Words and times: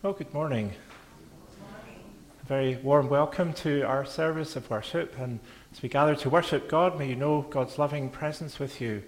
Well, 0.00 0.12
good 0.12 0.32
morning. 0.32 0.74
A 2.44 2.46
very 2.46 2.76
warm 2.76 3.08
welcome 3.08 3.52
to 3.54 3.82
our 3.82 4.04
service 4.04 4.54
of 4.54 4.70
worship. 4.70 5.18
And 5.18 5.40
as 5.72 5.82
we 5.82 5.88
gather 5.88 6.14
to 6.14 6.30
worship 6.30 6.68
God, 6.68 6.96
may 6.96 7.08
you 7.08 7.16
know 7.16 7.42
God's 7.42 7.80
loving 7.80 8.08
presence 8.08 8.60
with 8.60 8.80
you. 8.80 9.02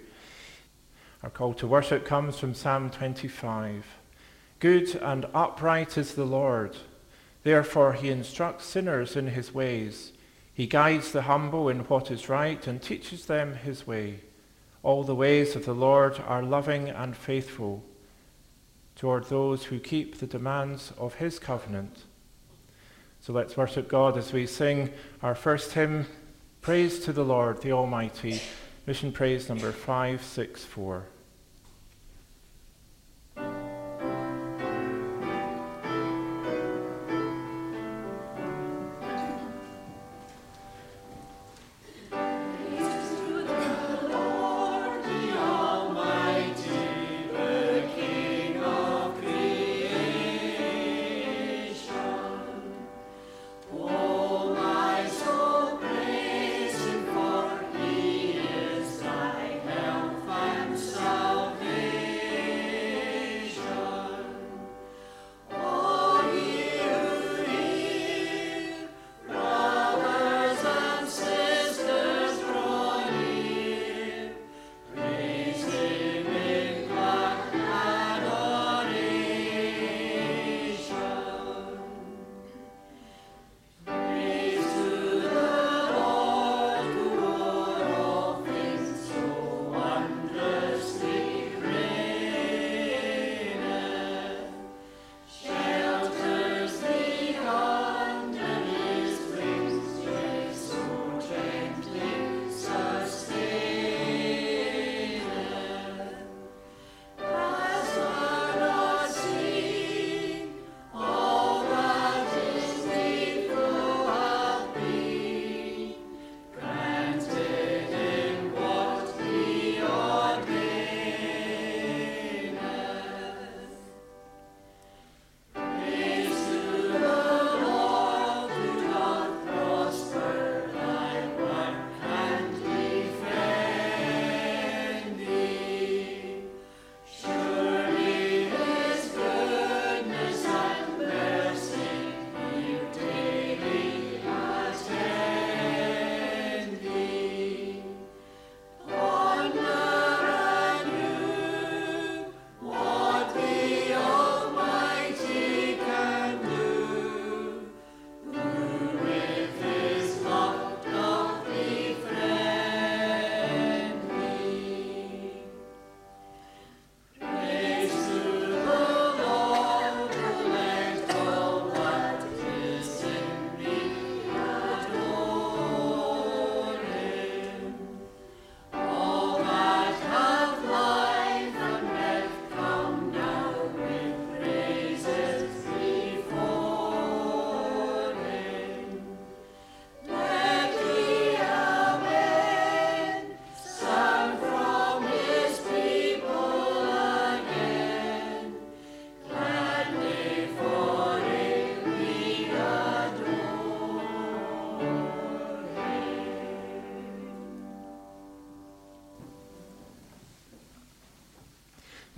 Our 1.23 1.29
call 1.29 1.53
to 1.53 1.65
worship 1.65 2.03
comes 2.03 2.37
from 2.37 2.53
Psalm 2.53 2.89
25. 2.89 3.85
Good 4.59 4.95
and 4.95 5.27
upright 5.33 5.97
is 5.97 6.15
the 6.15 6.25
Lord. 6.25 6.75
Therefore, 7.43 7.93
he 7.93 8.09
instructs 8.09 8.65
sinners 8.65 9.15
in 9.15 9.27
his 9.27 9.53
ways. 9.53 10.11
He 10.53 10.67
guides 10.67 11.13
the 11.13 11.21
humble 11.21 11.69
in 11.69 11.79
what 11.85 12.11
is 12.11 12.27
right 12.27 12.67
and 12.67 12.81
teaches 12.81 13.27
them 13.27 13.55
his 13.55 13.87
way. 13.87 14.19
All 14.83 15.05
the 15.05 15.15
ways 15.15 15.55
of 15.55 15.63
the 15.63 15.73
Lord 15.73 16.21
are 16.27 16.43
loving 16.43 16.89
and 16.89 17.15
faithful 17.15 17.81
toward 19.01 19.23
those 19.29 19.63
who 19.63 19.79
keep 19.79 20.19
the 20.19 20.27
demands 20.27 20.93
of 20.95 21.15
his 21.15 21.39
covenant. 21.39 22.03
So 23.19 23.33
let's 23.33 23.57
worship 23.57 23.87
God 23.87 24.15
as 24.15 24.31
we 24.31 24.45
sing 24.45 24.93
our 25.23 25.33
first 25.33 25.71
hymn, 25.71 26.05
Praise 26.61 26.99
to 27.05 27.11
the 27.11 27.25
Lord, 27.25 27.63
the 27.63 27.71
Almighty, 27.71 28.39
mission 28.85 29.11
praise 29.11 29.49
number 29.49 29.71
564. 29.71 31.05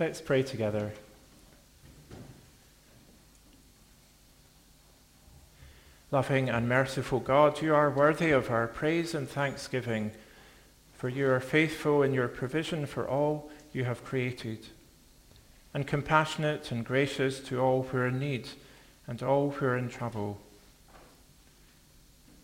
Let's 0.06 0.20
pray 0.20 0.42
together. 0.42 0.92
Loving 6.10 6.50
and 6.50 6.68
merciful 6.68 7.20
God, 7.20 7.62
you 7.62 7.74
are 7.74 7.88
worthy 7.88 8.30
of 8.30 8.50
our 8.50 8.66
praise 8.66 9.14
and 9.14 9.26
thanksgiving, 9.26 10.10
for 10.92 11.08
you 11.08 11.30
are 11.30 11.40
faithful 11.40 12.02
in 12.02 12.12
your 12.12 12.28
provision 12.28 12.84
for 12.84 13.08
all 13.08 13.50
you 13.72 13.84
have 13.84 14.04
created, 14.04 14.66
and 15.72 15.86
compassionate 15.86 16.70
and 16.70 16.84
gracious 16.84 17.40
to 17.40 17.58
all 17.58 17.84
who 17.84 17.96
are 17.96 18.08
in 18.08 18.18
need 18.18 18.50
and 19.06 19.22
all 19.22 19.52
who 19.52 19.64
are 19.64 19.78
in 19.78 19.88
trouble. 19.88 20.38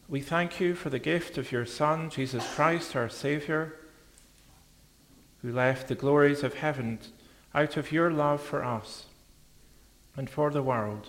We 0.08 0.22
thank 0.22 0.60
you 0.60 0.74
for 0.74 0.88
the 0.88 0.98
gift 0.98 1.36
of 1.36 1.52
your 1.52 1.66
Son, 1.66 2.08
Jesus 2.08 2.54
Christ, 2.54 2.96
our 2.96 3.10
Saviour, 3.10 3.74
who 5.42 5.52
left 5.52 5.88
the 5.88 5.94
glories 5.94 6.42
of 6.42 6.54
heaven 6.54 7.00
out 7.54 7.76
of 7.76 7.92
your 7.92 8.10
love 8.10 8.40
for 8.40 8.64
us 8.64 9.06
and 10.16 10.28
for 10.28 10.50
the 10.50 10.62
world, 10.62 11.08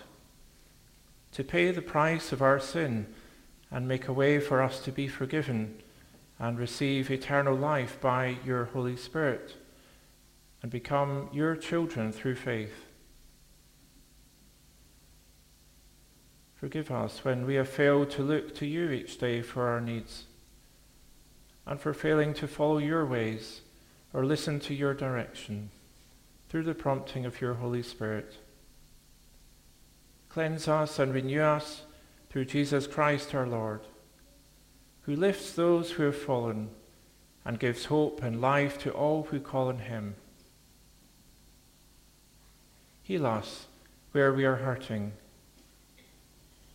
to 1.32 1.44
pay 1.44 1.72
the 1.72 1.82
price 1.82 2.32
of 2.32 2.42
our 2.42 2.60
sin 2.60 3.08
and 3.70 3.88
make 3.88 4.08
a 4.08 4.14
way 4.14 4.40
for 4.40 4.62
us 4.62 4.80
to 4.82 4.92
be 4.92 5.08
forgiven 5.08 5.82
and 6.40 6.58
receive 6.58 7.12
eternal 7.12 7.56
life 7.56 8.00
by 8.02 8.38
your 8.46 8.66
Holy 8.66 8.98
Spirit 8.98 9.56
and 10.62 10.72
become 10.72 11.30
your 11.32 11.56
children 11.56 12.12
through 12.12 12.36
faith. 12.36 12.86
Forgive 16.56 16.92
us 16.92 17.24
when 17.24 17.46
we 17.46 17.56
have 17.56 17.70
failed 17.70 18.12
to 18.12 18.22
look 18.22 18.54
to 18.56 18.66
you 18.66 18.92
each 18.92 19.18
day 19.18 19.42
for 19.42 19.68
our 19.68 19.82
needs 19.82 20.26
and 21.66 21.80
for 21.80 21.94
failing 21.94 22.34
to 22.36 22.48
follow 22.48 22.78
your 22.78 23.06
ways 23.06 23.62
or 24.14 24.26
listen 24.26 24.60
to 24.60 24.74
your 24.74 24.94
direction 24.94 25.70
through 26.52 26.64
the 26.64 26.76
prompting 26.76 27.26
of 27.26 27.40
your 27.40 27.54
Holy 27.54 27.82
Spirit. 27.82 28.34
Cleanse 30.28 30.68
us 30.68 31.00
and 31.00 31.14
renew 31.14 31.40
us 31.40 31.84
through 32.30 32.44
Jesus 32.44 32.88
Christ 32.88 33.34
our 33.34 33.48
Lord, 33.48 33.80
who 35.04 35.16
lifts 35.16 35.54
those 35.54 35.92
who 35.92 36.04
have 36.04 36.18
fallen 36.18 36.68
and 37.46 37.58
gives 37.58 37.86
hope 37.86 38.22
and 38.22 38.42
life 38.42 38.78
to 38.80 38.92
all 38.92 39.24
who 39.24 39.40
call 39.40 39.70
on 39.70 39.80
him. 39.80 40.16
Heal 43.02 43.26
us 43.26 43.68
where 44.12 44.34
we 44.34 44.44
are 44.44 44.58
hurting. 44.58 45.14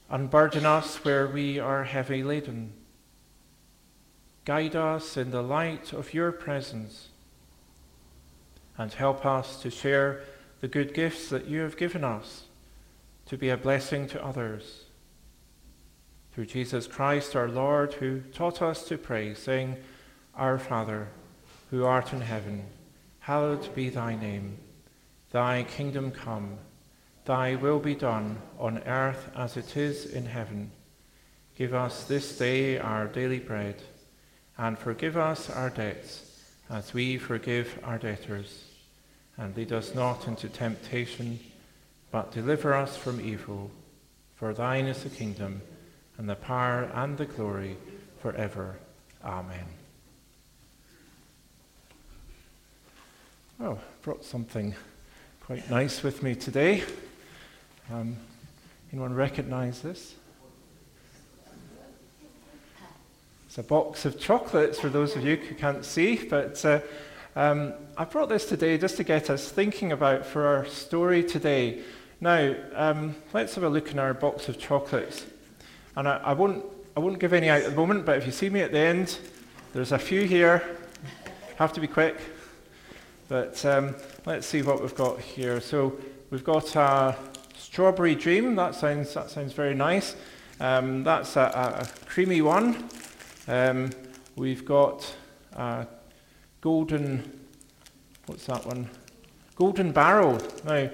Unburden 0.08 0.64
us 0.64 1.04
where 1.04 1.26
we 1.26 1.58
are 1.58 1.84
heavy 1.84 2.22
laden. 2.22 2.72
Guide 4.46 4.74
us 4.74 5.18
in 5.18 5.32
the 5.32 5.42
light 5.42 5.92
of 5.92 6.14
your 6.14 6.32
presence 6.32 7.08
and 8.78 8.92
help 8.92 9.24
us 9.24 9.60
to 9.62 9.70
share 9.70 10.20
the 10.60 10.68
good 10.68 10.94
gifts 10.94 11.28
that 11.28 11.46
you 11.46 11.60
have 11.60 11.76
given 11.76 12.04
us 12.04 12.44
to 13.26 13.36
be 13.36 13.48
a 13.48 13.56
blessing 13.56 14.06
to 14.08 14.24
others. 14.24 14.84
Through 16.32 16.46
Jesus 16.46 16.86
Christ 16.86 17.34
our 17.34 17.48
Lord, 17.48 17.94
who 17.94 18.20
taught 18.20 18.62
us 18.62 18.86
to 18.88 18.98
pray, 18.98 19.34
saying, 19.34 19.76
Our 20.34 20.58
Father, 20.58 21.08
who 21.70 21.84
art 21.84 22.12
in 22.12 22.20
heaven, 22.20 22.66
hallowed 23.20 23.74
be 23.74 23.88
thy 23.88 24.14
name. 24.14 24.58
Thy 25.30 25.64
kingdom 25.64 26.12
come, 26.12 26.58
thy 27.24 27.56
will 27.56 27.80
be 27.80 27.94
done 27.94 28.40
on 28.58 28.78
earth 28.84 29.30
as 29.34 29.56
it 29.56 29.76
is 29.76 30.06
in 30.06 30.26
heaven. 30.26 30.70
Give 31.56 31.74
us 31.74 32.04
this 32.04 32.38
day 32.38 32.78
our 32.78 33.06
daily 33.06 33.40
bread, 33.40 33.82
and 34.56 34.78
forgive 34.78 35.16
us 35.16 35.50
our 35.50 35.70
debts 35.70 36.22
as 36.70 36.94
we 36.94 37.18
forgive 37.18 37.78
our 37.82 37.98
debtors. 37.98 38.65
And 39.38 39.56
lead 39.56 39.72
us 39.72 39.94
not 39.94 40.26
into 40.26 40.48
temptation, 40.48 41.38
but 42.10 42.32
deliver 42.32 42.74
us 42.74 42.96
from 42.96 43.20
evil. 43.20 43.70
For 44.36 44.54
thine 44.54 44.86
is 44.86 45.02
the 45.02 45.10
kingdom, 45.10 45.62
and 46.18 46.28
the 46.28 46.36
power, 46.36 46.90
and 46.94 47.18
the 47.18 47.26
glory, 47.26 47.76
forever. 48.20 48.76
Amen. 49.24 49.66
Oh, 53.60 53.78
brought 54.02 54.24
something 54.24 54.74
quite 55.40 55.70
nice 55.70 56.02
with 56.02 56.22
me 56.22 56.34
today. 56.34 56.82
Um, 57.90 58.16
anyone 58.92 59.14
recognize 59.14 59.80
this? 59.80 60.14
It's 63.46 63.56
a 63.58 63.62
box 63.62 64.04
of 64.04 64.20
chocolates 64.20 64.78
for 64.78 64.90
those 64.90 65.16
of 65.16 65.24
you 65.24 65.36
who 65.36 65.54
can't 65.54 65.84
see, 65.84 66.16
but 66.16 66.62
uh, 66.64 66.80
um, 67.36 67.74
I 67.98 68.04
brought 68.06 68.30
this 68.30 68.46
today 68.46 68.78
just 68.78 68.96
to 68.96 69.04
get 69.04 69.28
us 69.28 69.50
thinking 69.50 69.92
about 69.92 70.24
for 70.24 70.46
our 70.46 70.64
story 70.64 71.22
today. 71.22 71.82
Now, 72.18 72.54
um, 72.74 73.14
let's 73.34 73.54
have 73.56 73.64
a 73.64 73.68
look 73.68 73.92
in 73.92 73.98
our 73.98 74.14
box 74.14 74.48
of 74.48 74.58
chocolates. 74.58 75.26
And 75.96 76.08
I, 76.08 76.16
I, 76.16 76.32
won't, 76.32 76.64
I 76.96 77.00
won't 77.00 77.18
give 77.18 77.34
any 77.34 77.50
out 77.50 77.60
at 77.60 77.68
the 77.68 77.76
moment, 77.76 78.06
but 78.06 78.16
if 78.16 78.24
you 78.24 78.32
see 78.32 78.48
me 78.48 78.62
at 78.62 78.72
the 78.72 78.78
end, 78.78 79.18
there's 79.74 79.92
a 79.92 79.98
few 79.98 80.22
here. 80.22 80.78
Have 81.56 81.74
to 81.74 81.80
be 81.80 81.86
quick. 81.86 82.16
But 83.28 83.62
um, 83.66 83.94
let's 84.24 84.46
see 84.46 84.62
what 84.62 84.80
we've 84.80 84.94
got 84.94 85.20
here. 85.20 85.60
So 85.60 85.98
we've 86.30 86.42
got 86.42 86.74
a 86.74 87.16
strawberry 87.58 88.14
dream. 88.14 88.54
That 88.54 88.74
sounds, 88.74 89.12
that 89.12 89.28
sounds 89.28 89.52
very 89.52 89.74
nice. 89.74 90.16
Um, 90.58 91.04
that's 91.04 91.36
a, 91.36 91.42
a, 91.82 92.06
creamy 92.08 92.40
one. 92.40 92.88
Um, 93.46 93.90
we've 94.36 94.64
got 94.64 95.14
a 95.52 95.86
golden, 96.60 97.46
what's 98.26 98.46
that 98.46 98.66
one? 98.66 98.88
Golden 99.54 99.92
barrel. 99.92 100.38
Now, 100.64 100.90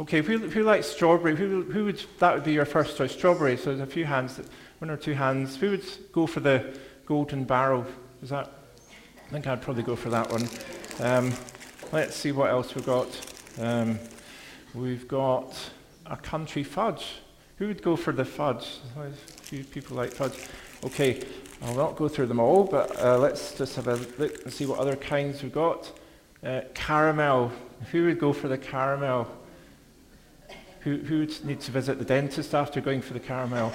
okay, 0.00 0.22
who, 0.22 0.38
who 0.38 0.62
likes 0.62 0.86
strawberry? 0.86 1.36
Who, 1.36 1.62
who 1.62 1.84
would, 1.86 2.02
that 2.18 2.34
would 2.34 2.44
be 2.44 2.52
your 2.52 2.64
first 2.64 2.96
choice, 2.96 3.12
strawberry. 3.12 3.56
So 3.56 3.66
there's 3.66 3.80
a 3.80 3.92
few 3.92 4.04
hands, 4.04 4.40
one 4.78 4.90
or 4.90 4.96
two 4.96 5.14
hands. 5.14 5.56
Who 5.56 5.70
would 5.70 5.84
go 6.12 6.26
for 6.26 6.40
the 6.40 6.76
golden 7.06 7.44
barrel? 7.44 7.86
Is 8.22 8.30
that, 8.30 8.50
I 9.26 9.30
think 9.30 9.46
I'd 9.46 9.62
probably 9.62 9.82
go 9.82 9.96
for 9.96 10.10
that 10.10 10.30
one. 10.30 10.48
Um, 11.00 11.32
Let's 11.92 12.14
see 12.14 12.30
what 12.30 12.50
else 12.50 12.72
we've 12.76 12.86
got. 12.86 13.08
Um, 13.58 13.98
we've 14.76 15.08
got 15.08 15.58
a 16.06 16.16
country 16.16 16.62
fudge. 16.62 17.16
Who 17.56 17.66
would 17.66 17.82
go 17.82 17.96
for 17.96 18.12
the 18.12 18.24
fudge? 18.24 18.78
A 18.96 19.10
few 19.10 19.64
people 19.64 19.96
like 19.96 20.12
fudge. 20.12 20.34
Okay, 20.84 21.20
I'll 21.62 21.74
not 21.74 21.96
go 21.96 22.08
through 22.08 22.26
them 22.26 22.40
all, 22.40 22.64
but 22.64 22.98
uh, 22.98 23.18
let's 23.18 23.54
just 23.54 23.76
have 23.76 23.86
a 23.86 23.96
look 24.18 24.44
and 24.44 24.52
see 24.52 24.64
what 24.64 24.78
other 24.78 24.96
kinds 24.96 25.42
we've 25.42 25.52
got. 25.52 25.92
Uh, 26.42 26.62
caramel. 26.74 27.52
Who 27.92 28.06
would 28.06 28.18
go 28.18 28.32
for 28.32 28.48
the 28.48 28.56
caramel? 28.56 29.28
Who, 30.80 30.96
who 30.98 31.18
would 31.20 31.44
need 31.44 31.60
to 31.60 31.70
visit 31.70 31.98
the 31.98 32.04
dentist 32.04 32.54
after 32.54 32.80
going 32.80 33.02
for 33.02 33.12
the 33.12 33.20
caramel? 33.20 33.72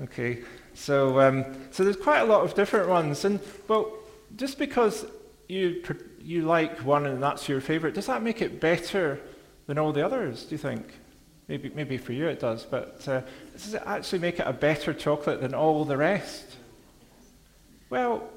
Okay, 0.00 0.44
so 0.74 1.18
um, 1.18 1.44
so 1.72 1.82
there's 1.82 1.96
quite 1.96 2.20
a 2.20 2.24
lot 2.24 2.44
of 2.44 2.54
different 2.54 2.88
ones, 2.88 3.24
and 3.24 3.40
well, 3.66 3.92
just 4.36 4.58
because 4.58 5.06
you 5.48 5.82
you 6.20 6.42
like 6.42 6.78
one 6.84 7.06
and 7.06 7.20
that's 7.20 7.48
your 7.48 7.60
favorite, 7.60 7.94
does 7.94 8.06
that 8.06 8.22
make 8.22 8.40
it 8.40 8.60
better 8.60 9.18
than 9.66 9.76
all 9.76 9.92
the 9.92 10.04
others, 10.04 10.44
do 10.44 10.54
you 10.54 10.58
think? 10.58 10.86
Maybe, 11.48 11.70
maybe 11.74 11.96
for 11.96 12.12
you 12.12 12.28
it 12.28 12.38
does, 12.38 12.64
but 12.64 13.08
uh, 13.08 13.22
does 13.58 13.74
it 13.74 13.82
actually 13.84 14.20
make 14.20 14.38
it 14.38 14.46
a 14.46 14.52
better 14.52 14.94
chocolate 14.94 15.40
than 15.40 15.54
all 15.54 15.84
the 15.84 15.96
rest? 15.96 16.56
Well, 17.90 18.28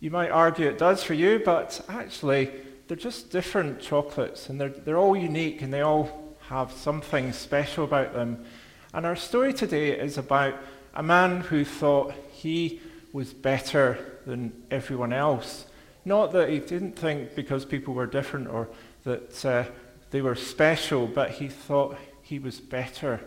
you 0.00 0.10
might 0.10 0.30
argue 0.30 0.68
it 0.68 0.78
does 0.78 1.02
for 1.02 1.14
you, 1.14 1.42
but 1.44 1.84
actually, 1.88 2.50
they're 2.88 2.96
just 2.96 3.30
different 3.30 3.80
chocolates, 3.80 4.48
and 4.48 4.60
they're, 4.60 4.68
they're 4.68 4.98
all 4.98 5.16
unique, 5.16 5.62
and 5.62 5.72
they 5.72 5.82
all 5.82 6.36
have 6.48 6.72
something 6.72 7.32
special 7.32 7.84
about 7.84 8.14
them. 8.14 8.44
And 8.94 9.04
our 9.04 9.16
story 9.16 9.52
today 9.52 9.90
is 9.90 10.16
about 10.16 10.54
a 10.94 11.02
man 11.02 11.42
who 11.42 11.64
thought 11.64 12.12
he 12.32 12.80
was 13.12 13.32
better 13.32 13.98
than 14.26 14.52
everyone 14.70 15.12
else. 15.12 15.66
Not 16.04 16.32
that 16.32 16.48
he 16.48 16.58
didn't 16.58 16.98
think 16.98 17.34
because 17.34 17.64
people 17.64 17.94
were 17.94 18.06
different 18.06 18.48
or 18.48 18.68
that 19.04 19.44
uh, 19.44 19.64
they 20.10 20.22
were 20.22 20.34
special, 20.34 21.06
but 21.06 21.30
he 21.30 21.48
thought 21.48 21.96
he 22.22 22.38
was 22.38 22.60
better. 22.60 23.20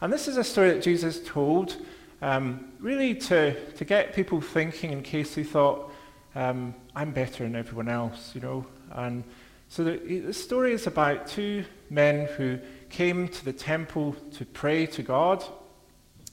And 0.00 0.12
this 0.12 0.28
is 0.28 0.36
a 0.36 0.44
story 0.44 0.70
that 0.70 0.82
Jesus 0.82 1.20
told, 1.26 1.76
um, 2.22 2.72
really 2.78 3.14
to, 3.14 3.54
to 3.72 3.84
get 3.84 4.14
people 4.14 4.40
thinking 4.40 4.92
in 4.92 5.02
case 5.02 5.34
they 5.34 5.44
thought, 5.44 5.90
um, 6.34 6.74
I'm 6.94 7.10
better 7.12 7.44
than 7.44 7.56
everyone 7.56 7.88
else, 7.88 8.32
you 8.34 8.40
know. 8.40 8.66
And 8.92 9.24
so 9.68 9.84
the, 9.84 10.20
the 10.20 10.32
story 10.32 10.72
is 10.72 10.86
about 10.86 11.26
two 11.26 11.64
men 11.90 12.26
who 12.36 12.58
came 12.88 13.28
to 13.28 13.44
the 13.44 13.52
temple 13.52 14.14
to 14.32 14.44
pray 14.44 14.86
to 14.86 15.02
God. 15.02 15.44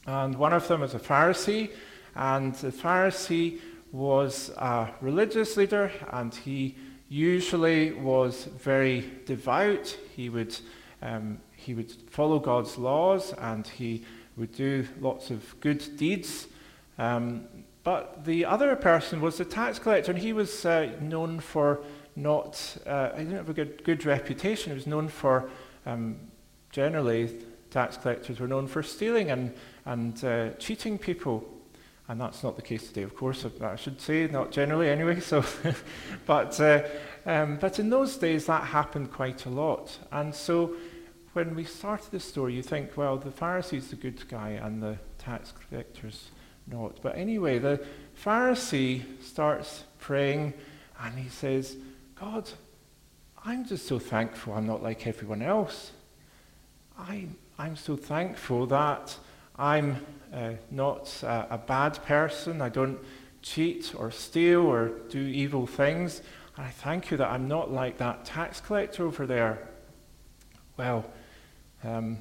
And 0.05 0.35
one 0.37 0.53
of 0.53 0.67
them 0.67 0.81
was 0.81 0.93
a 0.93 0.99
Pharisee, 0.99 1.71
and 2.15 2.55
the 2.55 2.71
Pharisee 2.71 3.59
was 3.91 4.49
a 4.57 4.89
religious 5.01 5.57
leader 5.57 5.91
and 6.11 6.33
he 6.33 6.75
usually 7.09 7.93
was 7.93 8.45
very 8.45 9.09
devout. 9.25 9.97
He 10.15 10.29
would, 10.29 10.57
um, 11.01 11.39
he 11.67 11.73
would 11.73 11.91
follow 12.09 12.39
God's 12.39 12.77
laws 12.77 13.33
and 13.33 13.67
he 13.67 14.05
would 14.37 14.53
do 14.53 14.87
lots 15.01 15.29
of 15.31 15.59
good 15.59 15.83
deeds. 15.97 16.47
Um, 16.97 17.43
but 17.83 18.23
the 18.23 18.45
other 18.45 18.73
person 18.77 19.19
was 19.19 19.37
the 19.37 19.43
tax 19.43 19.77
collector, 19.77 20.11
and 20.11 20.19
he 20.19 20.31
was 20.31 20.65
uh, 20.65 20.89
known 21.01 21.41
for 21.41 21.81
not, 22.15 22.77
uh, 22.85 23.11
he 23.11 23.25
didn't 23.25 23.35
have 23.35 23.49
a 23.49 23.53
good, 23.53 23.83
good 23.83 24.05
reputation. 24.05 24.71
He 24.71 24.75
was 24.75 24.87
known 24.87 25.09
for, 25.09 25.49
um, 25.85 26.17
generally, 26.71 27.31
tax 27.69 27.97
collectors 27.97 28.39
were 28.39 28.47
known 28.47 28.67
for 28.67 28.81
stealing 28.81 29.29
and, 29.29 29.53
and 29.85 30.23
uh, 30.23 30.49
cheating 30.51 30.97
people. 30.97 31.43
And 32.07 32.21
that's 32.21 32.43
not 32.43 32.55
the 32.55 32.61
case 32.61 32.87
today, 32.87 33.03
of 33.03 33.13
course, 33.13 33.45
I 33.61 33.75
should 33.75 33.99
say, 33.99 34.27
not 34.27 34.51
generally 34.51 34.89
anyway. 34.89 35.19
So, 35.21 35.43
but, 36.25 36.59
uh, 36.61 36.83
um, 37.25 37.57
but 37.57 37.77
in 37.77 37.89
those 37.89 38.15
days, 38.15 38.45
that 38.45 38.63
happened 38.63 39.11
quite 39.11 39.45
a 39.45 39.49
lot. 39.49 39.99
And 40.13 40.33
so 40.33 40.73
when 41.37 41.53
we 41.53 41.63
started 41.63 42.09
this 42.09 42.23
story, 42.25 42.55
you 42.55 42.63
think, 42.63 42.97
well, 42.97 43.15
the 43.15 43.29
Pharisee's 43.29 43.89
the 43.91 43.95
good 43.95 44.27
guy 44.27 44.59
and 44.59 44.81
the 44.81 44.97
tax 45.19 45.53
collector's 45.69 46.31
not. 46.65 46.99
But 47.03 47.15
anyway, 47.15 47.59
the 47.59 47.85
Pharisee 48.19 49.03
starts 49.21 49.83
praying 49.99 50.55
and 50.99 51.13
he 51.13 51.29
says, 51.29 51.77
God, 52.19 52.49
I'm 53.45 53.67
just 53.67 53.85
so 53.85 53.99
thankful 53.99 54.53
I'm 54.53 54.65
not 54.65 54.81
like 54.81 55.05
everyone 55.05 55.43
else. 55.43 55.91
I, 56.97 57.27
I'm 57.59 57.75
so 57.75 57.95
thankful 57.95 58.65
that 58.65 59.15
I'm 59.59 60.03
uh, 60.33 60.53
not 60.71 61.21
a, 61.21 61.45
a 61.51 61.57
bad 61.59 62.03
person. 62.05 62.63
I 62.63 62.69
don't 62.69 62.97
cheat 63.43 63.93
or 63.95 64.09
steal 64.09 64.61
or 64.61 64.87
do 65.09 65.19
evil 65.19 65.67
things. 65.67 66.23
And 66.55 66.65
I 66.65 66.71
thank 66.71 67.11
you 67.11 67.17
that 67.17 67.29
I'm 67.29 67.47
not 67.47 67.71
like 67.71 67.99
that 67.99 68.25
tax 68.25 68.59
collector 68.59 69.05
over 69.05 69.27
there. 69.27 69.69
Well, 70.77 71.05
um, 71.83 72.17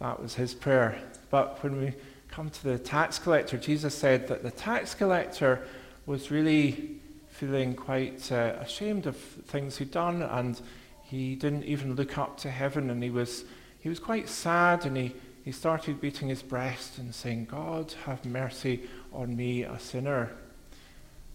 that 0.00 0.20
was 0.20 0.34
his 0.34 0.54
prayer. 0.54 0.98
But 1.30 1.62
when 1.62 1.80
we 1.80 1.94
come 2.28 2.50
to 2.50 2.64
the 2.64 2.78
tax 2.78 3.18
collector, 3.18 3.56
Jesus 3.56 3.94
said 3.94 4.28
that 4.28 4.42
the 4.42 4.50
tax 4.50 4.94
collector 4.94 5.66
was 6.06 6.30
really 6.30 7.00
feeling 7.28 7.74
quite 7.74 8.30
uh, 8.30 8.56
ashamed 8.60 9.06
of 9.06 9.16
things 9.16 9.78
he'd 9.78 9.90
done, 9.90 10.22
and 10.22 10.60
he 11.02 11.34
didn't 11.34 11.64
even 11.64 11.94
look 11.94 12.18
up 12.18 12.36
to 12.38 12.50
heaven, 12.50 12.90
and 12.90 13.02
he 13.02 13.10
was, 13.10 13.44
he 13.80 13.88
was 13.88 13.98
quite 13.98 14.28
sad, 14.28 14.86
and 14.86 14.96
he, 14.96 15.14
he 15.44 15.52
started 15.52 16.00
beating 16.00 16.28
his 16.28 16.42
breast 16.42 16.98
and 16.98 17.14
saying, 17.14 17.46
God, 17.46 17.94
have 18.04 18.24
mercy 18.24 18.82
on 19.12 19.36
me, 19.36 19.62
a 19.62 19.78
sinner. 19.78 20.30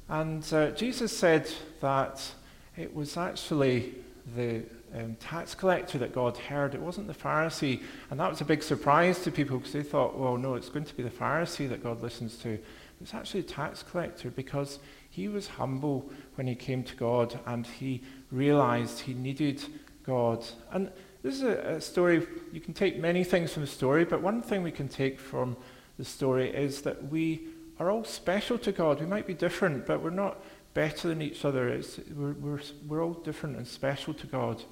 And 0.07 0.43
uh, 0.53 0.71
Jesus 0.71 1.15
said 1.15 1.49
that 1.81 2.31
it 2.75 2.95
was 2.95 3.17
actually 3.17 3.95
the 4.35 4.63
um, 4.95 5.15
tax 5.19 5.55
collector 5.55 5.97
that 5.97 6.13
God 6.13 6.37
heard. 6.37 6.73
It 6.73 6.81
wasn't 6.81 7.07
the 7.07 7.13
Pharisee. 7.13 7.81
And 8.09 8.19
that 8.19 8.29
was 8.29 8.41
a 8.41 8.45
big 8.45 8.63
surprise 8.63 9.21
to 9.23 9.31
people 9.31 9.57
because 9.57 9.73
they 9.73 9.83
thought, 9.83 10.17
well, 10.17 10.37
no, 10.37 10.55
it's 10.55 10.69
going 10.69 10.85
to 10.85 10.95
be 10.95 11.03
the 11.03 11.09
Pharisee 11.09 11.69
that 11.69 11.83
God 11.83 12.01
listens 12.01 12.37
to. 12.37 12.59
It's 13.01 13.13
actually 13.13 13.41
a 13.41 13.43
tax 13.43 13.83
collector 13.83 14.29
because 14.29 14.79
he 15.09 15.27
was 15.27 15.47
humble 15.47 16.09
when 16.35 16.47
he 16.47 16.55
came 16.55 16.83
to 16.83 16.95
God 16.95 17.39
and 17.45 17.65
he 17.65 18.01
realized 18.31 18.99
he 18.99 19.13
needed 19.13 19.63
God. 20.03 20.45
And 20.71 20.91
this 21.23 21.35
is 21.35 21.43
a, 21.43 21.75
a 21.75 21.81
story, 21.81 22.27
you 22.51 22.59
can 22.59 22.73
take 22.73 22.99
many 22.99 23.23
things 23.23 23.53
from 23.53 23.61
the 23.61 23.67
story, 23.67 24.05
but 24.05 24.21
one 24.21 24.41
thing 24.41 24.63
we 24.63 24.71
can 24.71 24.87
take 24.87 25.19
from 25.19 25.55
the 25.97 26.05
story 26.05 26.49
is 26.49 26.81
that 26.81 27.09
we 27.09 27.47
are 27.79 27.89
all 27.89 28.03
special 28.03 28.57
to 28.59 28.71
God. 28.71 28.99
We 28.99 29.05
might 29.05 29.27
be 29.27 29.33
different, 29.33 29.85
but 29.85 30.01
we're 30.01 30.09
not 30.09 30.43
better 30.73 31.07
than 31.07 31.21
each 31.21 31.45
other. 31.45 31.69
It's, 31.69 31.99
we're, 32.15 32.33
we're, 32.33 32.61
we're 32.87 33.03
all 33.03 33.13
different 33.13 33.57
and 33.57 33.67
special 33.67 34.13
to 34.15 34.27
God. 34.27 34.63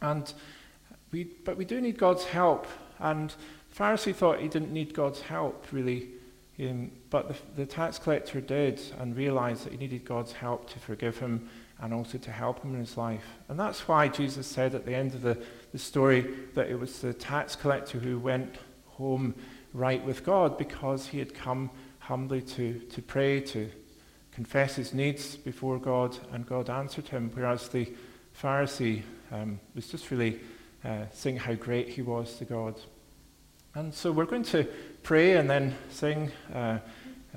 And 0.00 0.32
we, 1.10 1.24
but 1.44 1.56
we 1.56 1.64
do 1.64 1.80
need 1.80 1.98
God's 1.98 2.24
help. 2.24 2.66
And 2.98 3.34
Pharisee 3.76 4.14
thought 4.14 4.40
he 4.40 4.48
didn't 4.48 4.72
need 4.72 4.94
God's 4.94 5.20
help, 5.20 5.66
really. 5.72 6.08
Um, 6.60 6.92
but 7.10 7.28
the, 7.28 7.36
the 7.56 7.66
tax 7.66 7.98
collector 7.98 8.40
did 8.40 8.80
and 8.98 9.16
realized 9.16 9.64
that 9.64 9.72
he 9.72 9.78
needed 9.78 10.04
God's 10.04 10.32
help 10.32 10.68
to 10.70 10.78
forgive 10.78 11.18
him 11.18 11.48
and 11.80 11.92
also 11.92 12.18
to 12.18 12.30
help 12.30 12.62
him 12.62 12.74
in 12.74 12.80
his 12.80 12.96
life. 12.96 13.24
And 13.48 13.58
that's 13.58 13.88
why 13.88 14.08
Jesus 14.08 14.46
said 14.46 14.74
at 14.74 14.86
the 14.86 14.94
end 14.94 15.14
of 15.14 15.22
the, 15.22 15.42
the 15.72 15.78
story 15.78 16.26
that 16.54 16.68
it 16.68 16.78
was 16.78 17.00
the 17.00 17.12
tax 17.12 17.56
collector 17.56 17.98
who 17.98 18.18
went 18.18 18.56
home 18.86 19.34
right 19.72 20.04
with 20.04 20.24
God 20.24 20.58
because 20.58 21.08
he 21.08 21.18
had 21.18 21.34
come 21.34 21.70
humbly 21.98 22.42
to, 22.42 22.78
to 22.78 23.02
pray, 23.02 23.40
to 23.40 23.70
confess 24.34 24.76
his 24.76 24.94
needs 24.94 25.36
before 25.36 25.78
God, 25.78 26.16
and 26.32 26.46
God 26.46 26.70
answered 26.70 27.08
him, 27.08 27.30
whereas 27.34 27.68
the 27.68 27.92
Pharisee 28.40 29.02
um, 29.30 29.60
was 29.74 29.88
just 29.88 30.10
really 30.10 30.40
uh, 30.84 31.04
saying 31.12 31.36
how 31.36 31.54
great 31.54 31.88
he 31.88 32.02
was 32.02 32.36
to 32.36 32.44
God. 32.44 32.80
And 33.74 33.92
so 33.94 34.10
we're 34.12 34.26
going 34.26 34.42
to 34.44 34.66
pray 35.02 35.36
and 35.36 35.48
then 35.48 35.74
sing 35.90 36.30
uh, 36.54 36.78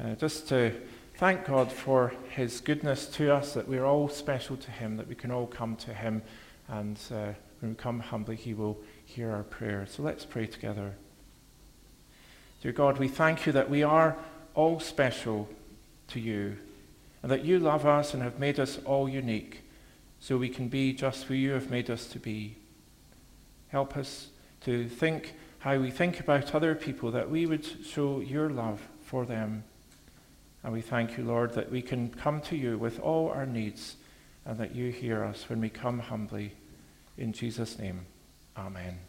uh, 0.02 0.16
just 0.16 0.48
to 0.50 0.74
thank 1.18 1.46
God 1.46 1.72
for 1.72 2.14
his 2.30 2.60
goodness 2.62 3.08
to 3.08 3.34
us, 3.34 3.54
that 3.54 3.68
we're 3.68 3.86
all 3.86 4.10
special 4.10 4.58
to 4.58 4.72
him, 4.72 4.98
that 4.98 5.08
we 5.08 5.16
can 5.16 5.32
all 5.32 5.48
come 5.48 5.76
to 5.78 5.94
him, 5.94 6.22
and 6.68 7.00
uh, 7.12 7.34
when 7.60 7.72
we 7.72 7.76
come 7.76 8.00
humbly, 8.00 8.36
he 8.36 8.54
will 8.54 8.78
hear 9.06 9.32
our 9.32 9.44
prayer. 9.44 9.86
So 9.90 10.04
let's 10.04 10.26
pray 10.26 10.46
together. 10.46 10.94
Dear 12.62 12.74
God, 12.74 12.98
we 12.98 13.08
thank 13.08 13.46
you 13.46 13.54
that 13.54 13.70
we 13.70 13.84
are 13.84 14.18
all 14.56 14.80
special 14.80 15.48
to 16.08 16.20
you, 16.20 16.58
and 17.26 17.32
that 17.32 17.44
you 17.44 17.58
love 17.58 17.88
us 17.88 18.14
and 18.14 18.22
have 18.22 18.38
made 18.38 18.60
us 18.60 18.78
all 18.86 19.10
unique, 19.10 19.64
so 20.20 20.38
we 20.38 20.48
can 20.48 20.68
be 20.68 20.94
just 20.94 21.24
who 21.24 21.34
you 21.34 21.54
have 21.54 21.72
made 21.72 21.90
us 21.90 22.06
to 22.06 22.20
be. 22.20 22.56
Help 23.70 23.98
us 23.98 24.28
to 24.62 24.88
think 24.88 25.34
how 25.58 25.76
we 25.80 25.90
think 25.90 26.20
about 26.20 26.54
other 26.54 26.76
people, 26.76 27.10
that 27.10 27.28
we 27.28 27.48
would 27.48 27.66
show 27.84 28.20
your 28.20 28.52
love 28.52 28.80
for 29.02 29.26
them. 29.26 29.64
And 30.62 30.72
we 30.72 30.82
thank 30.82 31.18
you, 31.18 31.24
Lord, 31.24 31.56
that 31.56 31.72
we 31.72 31.82
can 31.82 32.10
come 32.10 32.42
to 32.42 32.56
you 32.56 32.78
with 32.78 33.00
all 33.00 33.30
our 33.30 33.48
needs 33.48 33.96
and 34.46 34.60
that 34.60 34.76
you 34.76 34.92
hear 34.92 35.24
us 35.24 35.50
when 35.50 35.60
we 35.60 35.70
come 35.70 35.98
humbly. 35.98 36.54
In 37.18 37.34
Jesus' 37.34 37.80
name, 37.80 38.06
amen. 38.56 39.00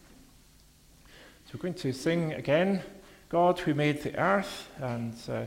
So 1.05 1.51
we're 1.53 1.61
going 1.61 1.75
to 1.75 1.93
sing 1.93 2.33
again. 2.33 2.83
God 3.29 3.59
who 3.59 3.75
made 3.75 4.03
the 4.03 4.19
earth, 4.19 4.71
and 4.81 5.13
uh, 5.29 5.43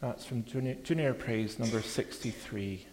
that's 0.00 0.24
from 0.24 0.44
junior, 0.44 0.74
junior 0.74 1.14
Praise 1.14 1.58
number 1.58 1.80
63. 1.80 2.86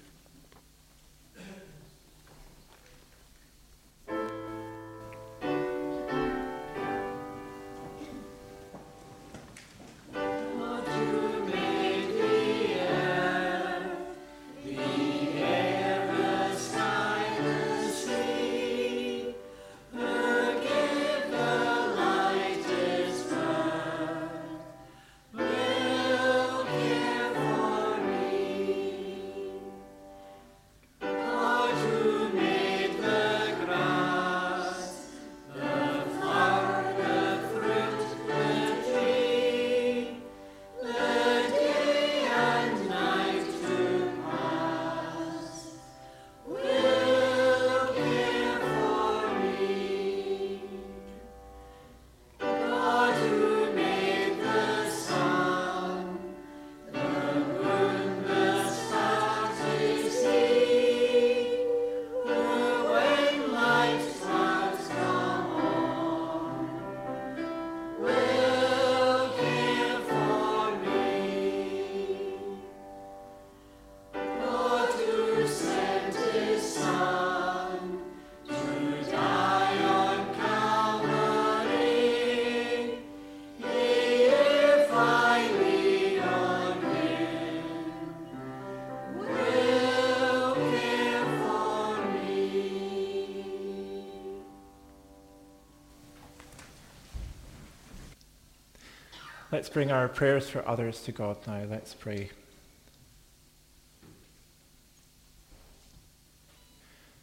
Let's 99.62 99.70
bring 99.70 99.92
our 99.92 100.08
prayers 100.08 100.50
for 100.50 100.68
others 100.68 101.04
to 101.04 101.12
God 101.12 101.38
now. 101.46 101.62
Let's 101.70 101.94
pray. 101.94 102.32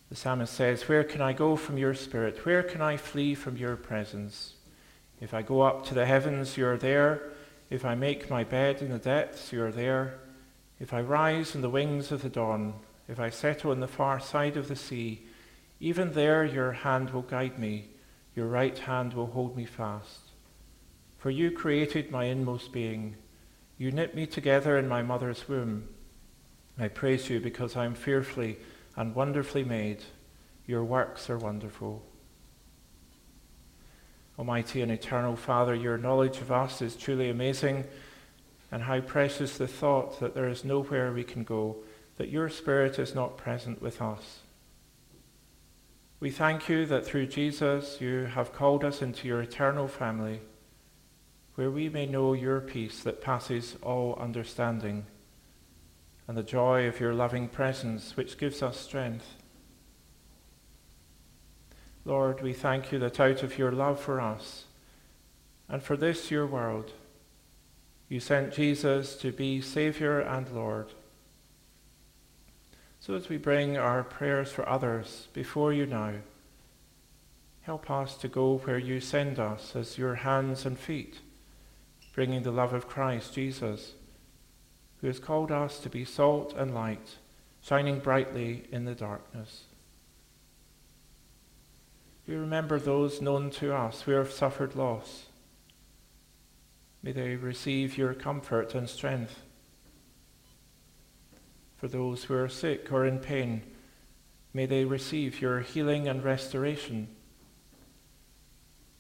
The 0.09 0.15
psalmist 0.15 0.55
says, 0.55 0.87
Where 0.87 1.03
can 1.03 1.21
I 1.21 1.33
go 1.33 1.57
from 1.57 1.79
your 1.79 1.95
spirit? 1.95 2.47
Where 2.47 2.63
can 2.63 2.81
I 2.81 2.97
flee 2.97 3.35
from 3.35 3.57
your 3.57 3.75
presence? 3.75 4.55
If 5.21 5.35
I 5.35 5.43
go 5.43 5.63
up 5.63 5.85
to 5.87 5.95
the 5.95 6.07
heavens, 6.07 6.57
you 6.57 6.65
are 6.69 6.77
there. 6.77 7.33
If 7.71 7.85
I 7.85 7.97
make 7.97 8.31
my 8.31 8.45
bed 8.45 8.83
in 8.83 8.93
the 8.93 9.01
depths, 9.01 9.53
you 9.53 9.61
are 9.65 9.73
there. 9.73 10.21
If 10.79 10.95
I 10.95 11.01
rise 11.01 11.57
on 11.57 11.63
the 11.63 11.69
wings 11.69 12.13
of 12.13 12.23
the 12.23 12.29
dawn, 12.29 12.75
if 13.09 13.19
I 13.19 13.31
settle 13.31 13.73
on 13.73 13.81
the 13.81 13.89
far 13.89 14.21
side 14.21 14.57
of 14.57 14.69
the 14.69 14.77
sea, 14.77 15.27
even 15.81 16.13
there 16.13 16.45
your 16.45 16.71
hand 16.71 17.11
will 17.11 17.23
guide 17.23 17.59
me, 17.59 17.89
your 18.37 18.47
right 18.47 18.79
hand 18.79 19.13
will 19.15 19.27
hold 19.27 19.57
me 19.57 19.65
fast. 19.65 20.28
For 21.19 21.31
you 21.31 21.51
created 21.51 22.11
my 22.11 22.25
inmost 22.25 22.73
being. 22.73 23.17
You 23.77 23.91
knit 23.91 24.15
me 24.15 24.27
together 24.27 24.79
in 24.79 24.89
my 24.89 25.03
mother's 25.03 25.49
womb. 25.49 25.89
I 26.79 26.89
praise 26.89 27.29
you 27.29 27.41
because 27.41 27.77
I 27.77 27.85
am 27.85 27.95
fearfully 27.95 28.59
and 28.97 29.15
wonderfully 29.15 29.65
made. 29.65 30.05
Your 30.67 30.85
works 30.85 31.29
are 31.29 31.39
wonderful. 31.39 32.05
Almighty 34.39 34.81
and 34.81 34.93
eternal 34.93 35.35
Father, 35.35 35.75
your 35.75 35.99
knowledge 35.99 36.39
of 36.39 36.53
us 36.53 36.81
is 36.81 36.95
truly 36.95 37.29
amazing, 37.29 37.85
and 38.71 38.83
how 38.85 39.01
precious 39.01 39.59
the 39.59 39.67
thought 39.67 40.21
that 40.21 40.35
there 40.35 40.49
is 40.49 40.65
nowhere 40.65 41.13
we 41.13 41.25
can 41.25 41.43
go, 41.43 41.77
that 42.17 42.29
your 42.29 42.49
Spirit 42.49 43.01
is 43.01 43.17
not 43.17 43.37
present 43.37 43.83
with 43.83 44.01
us. 44.01 44.41
We 46.21 46.31
thank 46.31 46.69
you 46.69 46.87
that 46.87 47.05
through 47.05 47.27
Jesus 47.27 48.01
you 48.01 48.27
have 48.27 48.53
called 48.53 48.85
us 48.85 49.03
into 49.03 49.27
your 49.27 49.43
eternal 49.43 49.89
family 49.89 50.41
where 51.59 51.73
we 51.73 51.89
may 51.89 52.07
know 52.07 52.35
your 52.35 52.61
peace 52.61 53.03
that 53.03 53.21
passes 53.21 53.75
all 53.83 54.15
understanding, 54.21 55.05
and 56.29 56.39
the 56.39 56.43
joy 56.45 56.87
of 56.87 57.01
your 57.01 57.13
loving 57.13 57.49
presence 57.49 58.17
which 58.17 58.39
gives 58.39 58.63
us 58.63 58.79
strength. 58.79 59.35
Lord, 62.05 62.43
we 62.43 62.53
thank 62.53 62.93
you 62.93 63.01
that 63.01 63.19
out 63.19 63.43
of 63.43 63.59
your 63.59 63.73
love 63.73 63.99
for 63.99 64.21
us, 64.21 64.67
and 65.69 65.83
for 65.83 65.97
this 65.97 66.31
your 66.31 66.47
world, 66.47 66.93
you 68.09 68.21
sent 68.21 68.55
Jesus 68.55 69.17
to 69.17 69.33
be 69.33 69.61
Saviour 69.61 70.21
and 70.21 70.49
Lord. 70.53 70.93
So 73.01 73.15
as 73.15 73.29
we 73.29 73.37
bring 73.37 73.77
our 73.77 74.05
prayers 74.05 74.53
for 74.53 74.69
others 74.69 75.27
before 75.33 75.73
you 75.73 75.87
now, 75.87 76.13
Help 77.63 77.91
us 77.91 78.17
to 78.17 78.29
go 78.29 78.57
where 78.57 78.79
you 78.79 78.99
send 78.99 79.39
us 79.39 79.77
as 79.77 79.99
your 79.99 80.15
hands 80.15 80.65
and 80.65 80.79
feet, 80.79 81.19
bringing 82.19 82.43
the 82.43 82.51
love 82.51 82.73
of 82.73 82.89
Christ 82.89 83.33
Jesus, 83.33 83.93
who 85.01 85.07
has 85.07 85.21
called 85.21 85.53
us 85.53 85.79
to 85.79 85.89
be 85.89 86.05
salt 86.05 86.53
and 86.53 86.75
light, 86.75 87.19
shining 87.61 88.01
brightly 88.01 88.65
in 88.73 88.87
the 88.87 88.95
darkness. 88.97 89.67
We 92.27 92.35
remember 92.35 92.81
those 92.81 93.23
known 93.23 93.51
to 93.51 93.73
us 93.73 94.01
who 94.01 94.11
have 94.11 94.33
suffered 94.33 94.75
loss. 94.75 95.27
May 97.05 97.13
they 97.13 97.37
receive 97.37 97.97
your 97.97 98.15
comfort 98.15 98.75
and 98.75 98.89
strength. 98.89 99.41
For 101.77 101.87
those 101.87 102.25
who 102.25 102.35
are 102.35 102.49
sick 102.49 102.91
or 102.91 103.07
in 103.07 103.21
pain, 103.21 103.63
may 104.53 104.67
they 104.67 104.85
receive 104.85 105.41
your 105.41 105.61
healing 105.61 106.09
and 106.09 106.25
restoration. 106.25 107.07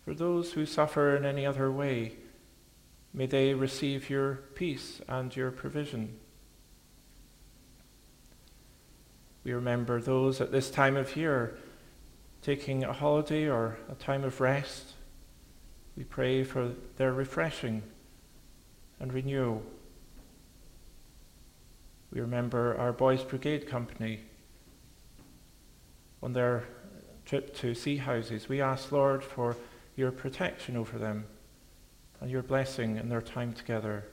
For 0.04 0.14
those 0.14 0.52
who 0.52 0.64
suffer 0.64 1.16
in 1.16 1.24
any 1.24 1.44
other 1.44 1.68
way, 1.68 2.12
may 3.12 3.26
they 3.26 3.54
receive 3.54 4.10
your 4.10 4.34
peace 4.54 5.00
and 5.08 5.34
your 5.34 5.50
provision. 5.50 6.18
We 9.44 9.52
remember 9.52 10.00
those 10.00 10.40
at 10.40 10.52
this 10.52 10.70
time 10.70 10.96
of 10.96 11.16
year 11.16 11.56
taking 12.42 12.84
a 12.84 12.92
holiday 12.92 13.48
or 13.48 13.78
a 13.90 13.94
time 13.94 14.24
of 14.24 14.40
rest. 14.40 14.92
We 15.96 16.04
pray 16.04 16.44
for 16.44 16.72
their 16.96 17.12
refreshing 17.12 17.82
and 19.00 19.12
renewal. 19.12 19.62
We 22.12 22.20
remember 22.20 22.76
our 22.78 22.92
Boys 22.92 23.22
Brigade 23.22 23.66
Company 23.68 24.20
on 26.22 26.32
their 26.32 26.64
trip 27.24 27.54
to 27.56 27.72
Seahouses. 27.72 28.48
We 28.48 28.60
ask, 28.60 28.92
Lord, 28.92 29.22
for 29.22 29.56
your 29.96 30.10
protection 30.10 30.76
over 30.76 30.98
them 30.98 31.26
and 32.20 32.30
your 32.30 32.42
blessing 32.42 32.96
in 32.96 33.08
their 33.08 33.22
time 33.22 33.52
together. 33.52 34.04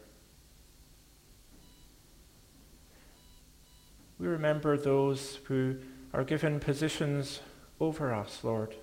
We 4.19 4.27
remember 4.27 4.77
those 4.77 5.39
who 5.45 5.77
are 6.13 6.23
given 6.23 6.59
positions 6.59 7.41
over 7.79 8.13
us, 8.13 8.43
Lord, 8.43 8.75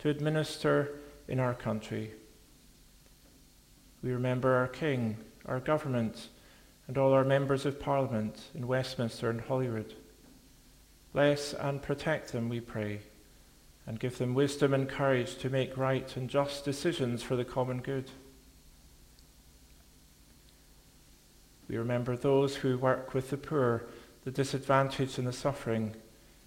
to 0.00 0.10
administer 0.10 0.98
in 1.26 1.40
our 1.40 1.54
country. 1.54 2.12
We 4.02 4.12
remember 4.12 4.54
our 4.54 4.68
King, 4.68 5.16
our 5.46 5.60
government, 5.60 6.28
and 6.86 6.98
all 6.98 7.12
our 7.12 7.24
members 7.24 7.66
of 7.66 7.80
Parliament 7.80 8.40
in 8.54 8.66
Westminster 8.66 9.30
and 9.30 9.40
Holyrood. 9.40 9.94
Bless 11.12 11.54
and 11.54 11.82
protect 11.82 12.32
them, 12.32 12.48
we 12.48 12.60
pray, 12.60 13.00
and 13.86 13.98
give 13.98 14.18
them 14.18 14.34
wisdom 14.34 14.74
and 14.74 14.88
courage 14.88 15.36
to 15.38 15.50
make 15.50 15.76
right 15.76 16.14
and 16.16 16.28
just 16.28 16.64
decisions 16.64 17.22
for 17.22 17.36
the 17.36 17.44
common 17.44 17.80
good. 17.80 18.10
We 21.68 21.76
remember 21.76 22.16
those 22.16 22.56
who 22.56 22.78
work 22.78 23.12
with 23.14 23.30
the 23.30 23.36
poor, 23.36 23.84
the 24.24 24.30
disadvantaged, 24.30 25.18
and 25.18 25.28
the 25.28 25.32
suffering 25.32 25.94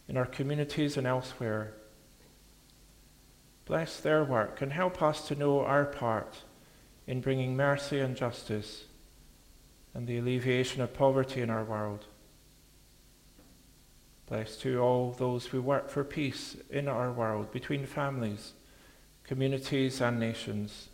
in 0.07 0.17
our 0.17 0.25
communities 0.25 0.97
and 0.97 1.05
elsewhere. 1.05 1.73
Bless 3.65 3.99
their 3.99 4.23
work 4.23 4.61
and 4.61 4.73
help 4.73 5.01
us 5.01 5.27
to 5.27 5.35
know 5.35 5.61
our 5.61 5.85
part 5.85 6.43
in 7.07 7.21
bringing 7.21 7.55
mercy 7.55 7.99
and 7.99 8.15
justice 8.15 8.85
and 9.93 10.07
the 10.07 10.17
alleviation 10.17 10.81
of 10.81 10.93
poverty 10.93 11.41
in 11.41 11.49
our 11.49 11.63
world. 11.63 12.05
Bless 14.27 14.55
to 14.57 14.79
all 14.79 15.11
those 15.11 15.47
who 15.47 15.61
work 15.61 15.89
for 15.89 16.03
peace 16.03 16.55
in 16.69 16.87
our 16.87 17.11
world 17.11 17.51
between 17.51 17.85
families, 17.85 18.53
communities, 19.25 19.99
and 19.99 20.19
nations. 20.19 20.87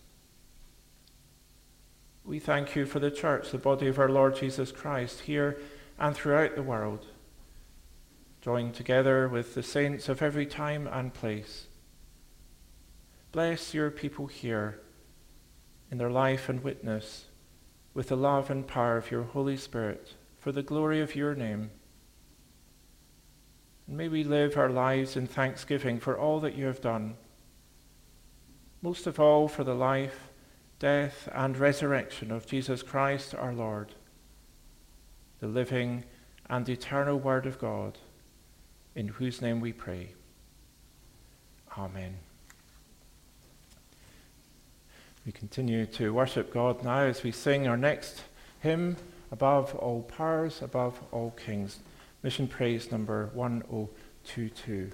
We 2.28 2.40
thank 2.40 2.76
you 2.76 2.86
for 2.86 3.00
the 3.00 3.10
church, 3.10 3.52
the 3.52 3.58
body 3.58 3.88
of 3.88 3.98
our 3.98 4.10
Lord 4.10 4.36
Jesus 4.36 4.74
Christ, 4.74 5.22
here 5.22 5.62
and 5.98 6.14
throughout 6.14 6.56
the 6.56 6.62
world, 6.62 7.06
joined 8.42 8.74
together 8.74 9.30
with 9.30 9.54
the 9.54 9.64
saints 9.64 10.10
of 10.10 10.22
every 10.22 10.46
time 10.46 10.88
and 10.88 11.14
place. 11.14 11.68
Bless 13.32 13.74
your 13.74 13.90
people 13.90 14.28
here 14.28 14.82
in 15.90 16.00
their 16.00 16.10
life 16.10 16.50
and 16.50 16.62
witness 16.66 17.28
with 17.94 18.10
the 18.10 18.18
love 18.18 18.50
and 18.50 18.68
power 18.68 18.98
of 18.98 19.10
your 19.10 19.24
Holy 19.24 19.56
Spirit 19.56 20.16
for 20.38 20.52
the 20.52 20.62
glory 20.62 21.00
of 21.00 21.16
your 21.16 21.34
name. 21.34 21.72
And 23.88 23.96
may 23.96 24.10
we 24.10 24.26
live 24.26 24.58
our 24.58 24.70
lives 24.70 25.16
in 25.16 25.28
thanksgiving 25.28 25.98
for 25.98 26.20
all 26.20 26.42
that 26.42 26.56
you 26.56 26.66
have 26.66 26.82
done, 26.82 27.16
most 28.82 29.08
of 29.08 29.18
all 29.18 29.48
for 29.48 29.64
the 29.64 29.74
life, 29.74 30.27
death, 30.80 31.28
and 31.34 31.58
resurrection 31.58 32.32
of 32.32 32.46
Jesus 32.46 32.84
Christ 32.84 33.34
our 33.34 33.54
Lord, 33.54 33.96
the 35.40 35.48
living 35.48 36.04
and 36.50 36.68
eternal 36.70 37.20
Word 37.20 37.46
of 37.46 37.60
God, 37.60 37.98
in 38.96 39.08
whose 39.08 39.42
name 39.42 39.60
we 39.60 39.74
pray. 39.74 40.10
Amen. 41.78 42.18
We 45.26 45.32
continue 45.32 45.86
to 45.88 46.14
worship 46.14 46.54
God 46.54 46.84
now 46.84 47.02
as 47.02 47.22
we 47.22 47.32
sing 47.32 47.68
our 47.68 47.78
next 47.78 48.24
hymn, 48.62 48.98
Above 49.32 49.76
All 49.76 50.04
Powers, 50.04 50.62
Above 50.62 51.00
All 51.12 51.32
Kings. 51.32 51.80
Mission 52.24 52.48
Praise 52.48 52.92
number 52.92 53.30
1022. 53.34 54.92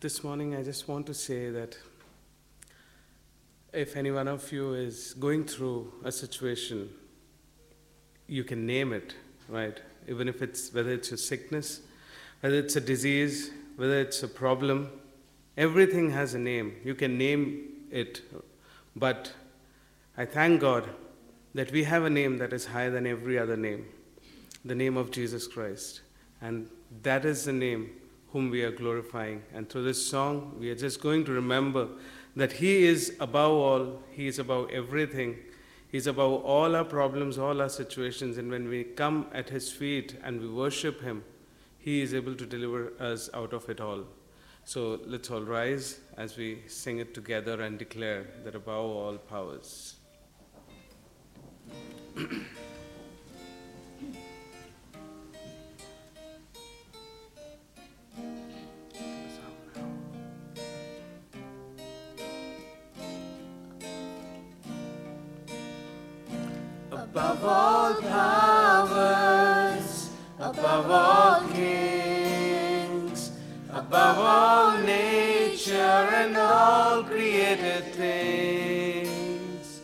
This 0.00 0.24
morning, 0.24 0.56
I 0.56 0.62
just 0.62 0.88
want 0.88 1.06
to 1.06 1.14
say 1.14 1.50
that 1.50 1.76
if 3.72 3.96
any 3.96 4.10
one 4.10 4.28
of 4.28 4.50
you 4.52 4.74
is 4.74 5.14
going 5.14 5.44
through 5.44 5.92
a 6.04 6.12
situation, 6.12 6.90
you 8.26 8.44
can 8.44 8.66
name 8.66 8.92
it, 8.92 9.14
right? 9.48 9.80
Even 10.08 10.28
if 10.28 10.42
it's 10.42 10.72
whether 10.72 10.90
it's 10.90 11.12
a 11.12 11.16
sickness, 11.16 11.80
whether 12.40 12.56
it's 12.56 12.76
a 12.76 12.80
disease, 12.80 13.50
whether 13.76 14.00
it's 14.00 14.22
a 14.22 14.28
problem, 14.28 14.90
Everything 15.60 16.10
has 16.12 16.32
a 16.32 16.38
name. 16.38 16.76
You 16.84 16.94
can 16.94 17.18
name 17.18 17.86
it. 17.90 18.22
But 18.96 19.32
I 20.16 20.24
thank 20.24 20.60
God 20.60 20.88
that 21.54 21.70
we 21.70 21.84
have 21.84 22.04
a 22.04 22.10
name 22.10 22.38
that 22.38 22.54
is 22.54 22.64
higher 22.64 22.90
than 22.90 23.06
every 23.06 23.38
other 23.38 23.56
name 23.56 23.86
the 24.62 24.74
name 24.74 24.96
of 24.98 25.10
Jesus 25.10 25.46
Christ. 25.46 26.00
And 26.42 26.68
that 27.02 27.24
is 27.24 27.46
the 27.46 27.52
name 27.52 27.90
whom 28.30 28.50
we 28.50 28.62
are 28.62 28.70
glorifying. 28.70 29.42
And 29.54 29.68
through 29.68 29.84
this 29.84 30.06
song, 30.06 30.54
we 30.58 30.70
are 30.70 30.74
just 30.74 31.00
going 31.00 31.24
to 31.24 31.32
remember 31.32 31.88
that 32.36 32.52
He 32.52 32.84
is 32.84 33.16
above 33.20 33.52
all, 33.52 34.02
He 34.10 34.26
is 34.26 34.38
above 34.38 34.70
everything. 34.70 35.36
He 35.88 35.98
is 35.98 36.06
above 36.06 36.44
all 36.44 36.76
our 36.76 36.84
problems, 36.84 37.36
all 37.36 37.60
our 37.60 37.68
situations. 37.68 38.38
And 38.38 38.50
when 38.50 38.68
we 38.68 38.84
come 38.84 39.26
at 39.32 39.48
His 39.50 39.72
feet 39.72 40.16
and 40.22 40.40
we 40.40 40.48
worship 40.48 41.00
Him, 41.02 41.24
He 41.78 42.00
is 42.00 42.14
able 42.14 42.34
to 42.36 42.46
deliver 42.46 42.92
us 43.00 43.28
out 43.34 43.52
of 43.52 43.68
it 43.68 43.80
all. 43.80 44.04
So 44.64 45.00
let's 45.04 45.30
all 45.30 45.42
rise 45.42 46.00
as 46.16 46.36
we 46.36 46.62
sing 46.68 46.98
it 46.98 47.14
together 47.14 47.60
and 47.62 47.78
declare 47.78 48.26
that 48.44 48.54
above 48.54 48.84
all 48.84 49.18
powers. 49.18 49.96
above 67.12 67.44
all 67.44 67.94
powers, 68.02 68.90
above 70.38 70.88
all 70.88 71.40
kings, 71.48 73.32
above 73.72 74.18
all 74.18 74.78
nature 74.78 75.74
and 75.74 76.36
all 76.36 77.02
created 77.02 77.82
things, 77.94 79.80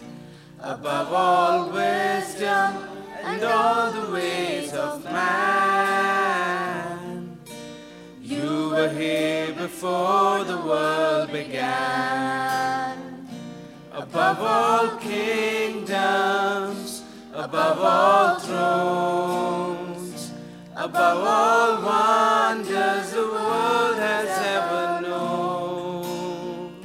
above 0.60 1.12
all 1.12 1.70
wisdom 1.70 2.76
and 3.24 3.42
all 3.42 3.90
the 3.90 4.12
ways 4.12 4.72
of 4.72 5.02
man. 5.06 6.16
You 8.22 8.70
were 8.70 8.90
here 8.90 9.52
before 9.52 10.44
the 10.44 10.58
world 10.58 11.32
began, 11.32 12.96
above 13.92 14.38
all 14.40 14.96
kingdoms, 14.98 16.95
above 17.46 17.78
all 17.78 18.40
thrones, 18.40 20.32
above 20.74 21.24
all 21.24 21.80
wonders 21.80 23.12
the 23.12 23.22
world 23.22 23.96
has 23.98 24.28
ever 24.56 25.00
known, 25.06 26.82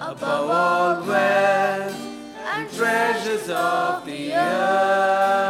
above 0.00 0.50
all 0.50 1.04
wealth 1.04 2.00
and 2.54 2.70
treasures 2.70 3.50
of 3.50 4.06
the 4.06 4.34
earth. 4.34 5.47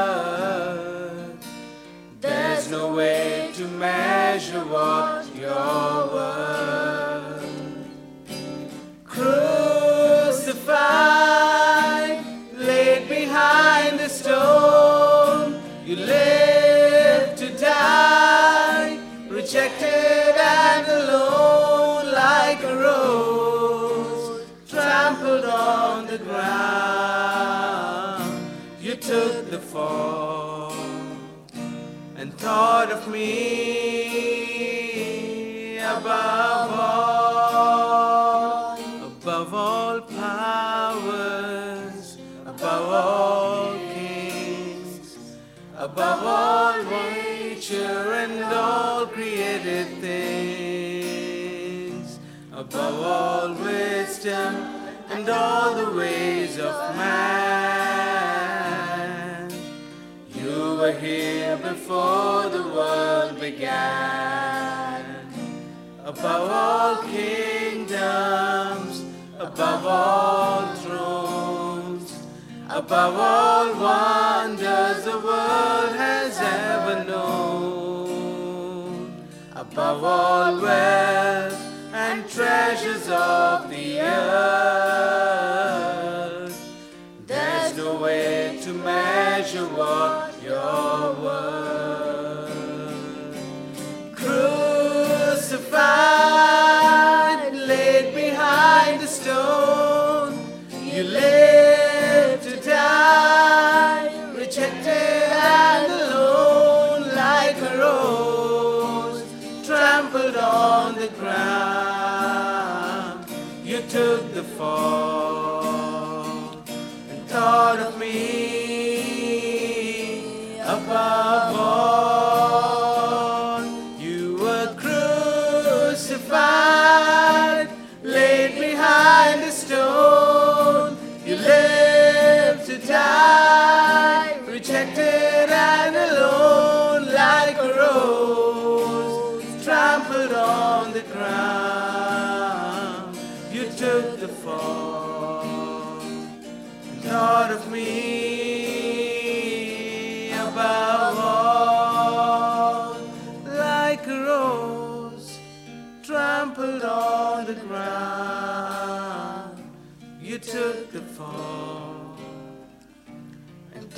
You 101.09 101.38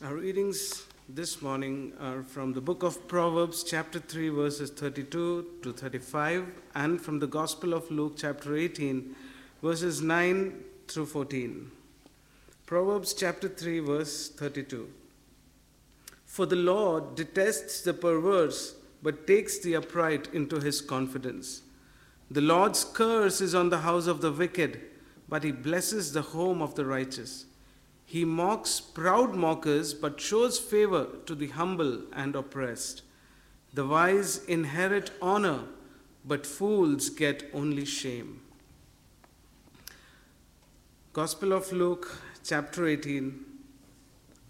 Our 0.03 0.15
readings 0.15 0.83
this 1.07 1.41
morning 1.41 1.93
are 2.01 2.23
from 2.23 2.51
the 2.51 2.59
book 2.59 2.83
of 2.83 3.07
Proverbs, 3.07 3.63
chapter 3.63 3.99
3, 3.99 4.27
verses 4.27 4.69
32 4.71 5.45
to 5.63 5.71
35, 5.71 6.47
and 6.75 6.99
from 6.99 7.19
the 7.19 7.27
Gospel 7.27 7.73
of 7.73 7.89
Luke, 7.89 8.15
chapter 8.17 8.57
18, 8.57 9.15
verses 9.63 10.01
9 10.01 10.61
through 10.89 11.05
14. 11.05 11.71
Proverbs 12.65 13.13
chapter 13.13 13.47
3, 13.47 13.79
verse 13.79 14.27
32. 14.27 14.89
For 16.25 16.45
the 16.45 16.57
Lord 16.57 17.15
detests 17.15 17.79
the 17.79 17.93
perverse, 17.93 18.75
but 19.05 19.27
takes 19.27 19.59
the 19.59 19.75
upright 19.75 20.33
into 20.33 20.59
his 20.59 20.81
confidence. 20.81 21.61
The 22.31 22.41
Lord's 22.41 22.83
curse 22.83 23.39
is 23.39 23.53
on 23.53 23.69
the 23.69 23.81
house 23.81 24.07
of 24.07 24.19
the 24.19 24.31
wicked, 24.31 24.81
but 25.29 25.43
he 25.43 25.51
blesses 25.51 26.11
the 26.11 26.23
home 26.23 26.59
of 26.59 26.73
the 26.73 26.85
righteous. 26.85 27.45
He 28.03 28.25
mocks 28.25 28.81
proud 28.81 29.35
mockers, 29.35 29.93
but 29.93 30.19
shows 30.19 30.57
favor 30.57 31.05
to 31.27 31.35
the 31.35 31.49
humble 31.49 32.01
and 32.13 32.35
oppressed. 32.35 33.03
The 33.75 33.85
wise 33.85 34.43
inherit 34.45 35.11
honor, 35.21 35.65
but 36.25 36.47
fools 36.47 37.11
get 37.11 37.47
only 37.53 37.85
shame. 37.85 38.41
Gospel 41.13 41.53
of 41.53 41.71
Luke, 41.71 42.23
chapter 42.43 42.87
18, 42.87 43.39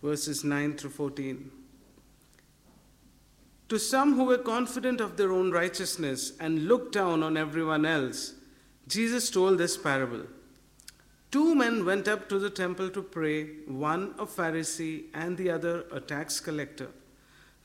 verses 0.02 0.46
9 0.46 0.78
through 0.78 0.92
14. 0.92 1.52
To 3.70 3.80
some 3.80 4.14
who 4.14 4.26
were 4.26 4.38
confident 4.38 5.02
of 5.02 5.18
their 5.18 5.32
own 5.32 5.52
righteousness 5.52 6.34
and 6.40 6.68
looked 6.68 6.94
down 6.94 7.24
on 7.24 7.36
everyone 7.36 7.86
else, 7.86 8.34
Jesus 8.88 9.32
told 9.32 9.58
this 9.58 9.76
parable. 9.76 10.24
Two 11.32 11.56
men 11.56 11.84
went 11.84 12.08
up 12.08 12.30
to 12.30 12.38
the 12.38 12.52
temple 12.52 12.90
to 12.92 13.02
pray, 13.02 13.46
one 13.66 14.14
a 14.20 14.26
Pharisee 14.26 15.06
and 15.14 15.36
the 15.36 15.50
other 15.50 15.86
a 15.92 16.00
tax 16.00 16.40
collector. 16.40 16.90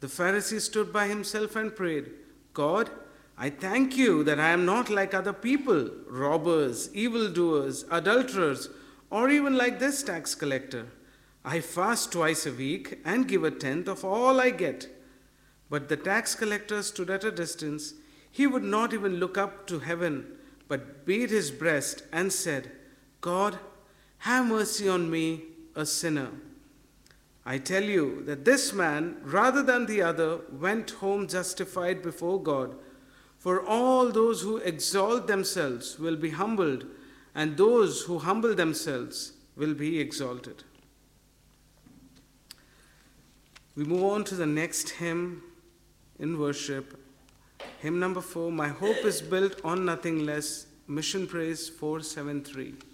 The 0.00 0.06
Pharisee 0.06 0.60
stood 0.60 0.92
by 0.92 1.06
himself 1.06 1.54
and 1.54 1.76
prayed, 1.76 2.10
God, 2.54 2.90
I 3.36 3.50
thank 3.50 3.96
you 3.96 4.24
that 4.24 4.40
I 4.40 4.48
am 4.48 4.64
not 4.64 4.88
like 4.88 5.12
other 5.12 5.34
people, 5.34 5.90
robbers, 6.08 6.88
evildoers, 6.94 7.84
adulterers, 7.90 8.70
or 9.10 9.28
even 9.28 9.56
like 9.56 9.78
this 9.78 10.02
tax 10.02 10.34
collector. 10.34 10.86
I 11.44 11.60
fast 11.60 12.12
twice 12.12 12.46
a 12.46 12.52
week 12.52 12.98
and 13.04 13.28
give 13.28 13.44
a 13.44 13.50
tenth 13.50 13.88
of 13.88 14.04
all 14.04 14.40
I 14.40 14.50
get. 14.50 14.88
But 15.70 15.88
the 15.88 15.96
tax 15.96 16.34
collector 16.34 16.82
stood 16.82 17.08
at 17.08 17.22
a 17.22 17.30
distance. 17.30 17.94
He 18.30 18.46
would 18.46 18.64
not 18.64 18.92
even 18.92 19.16
look 19.16 19.38
up 19.38 19.68
to 19.68 19.78
heaven, 19.78 20.26
but 20.66 21.06
beat 21.06 21.30
his 21.30 21.52
breast 21.52 22.02
and 22.12 22.32
said, 22.32 22.72
God, 23.20 23.58
have 24.18 24.46
mercy 24.46 24.88
on 24.88 25.10
me, 25.10 25.44
a 25.76 25.86
sinner. 25.86 26.30
I 27.46 27.58
tell 27.58 27.84
you 27.84 28.22
that 28.26 28.44
this 28.44 28.72
man, 28.72 29.16
rather 29.22 29.62
than 29.62 29.86
the 29.86 30.02
other, 30.02 30.40
went 30.52 30.90
home 30.90 31.26
justified 31.26 32.02
before 32.02 32.42
God. 32.42 32.74
For 33.38 33.64
all 33.64 34.10
those 34.10 34.42
who 34.42 34.58
exalt 34.58 35.26
themselves 35.26 35.98
will 35.98 36.16
be 36.16 36.30
humbled, 36.30 36.84
and 37.34 37.56
those 37.56 38.02
who 38.02 38.18
humble 38.18 38.54
themselves 38.54 39.32
will 39.56 39.74
be 39.74 40.00
exalted. 40.00 40.64
We 43.76 43.84
move 43.84 44.04
on 44.04 44.24
to 44.24 44.34
the 44.34 44.46
next 44.46 44.90
hymn 44.90 45.42
in 46.20 46.38
worship. 46.38 46.98
Hymn 47.78 47.98
number 47.98 48.20
four 48.20 48.52
My 48.52 48.68
Hope 48.68 49.04
is 49.04 49.20
Built 49.22 49.60
on 49.64 49.84
Nothing 49.84 50.24
Less, 50.24 50.66
Mission 50.86 51.26
Praise 51.26 51.68
473. 51.68 52.89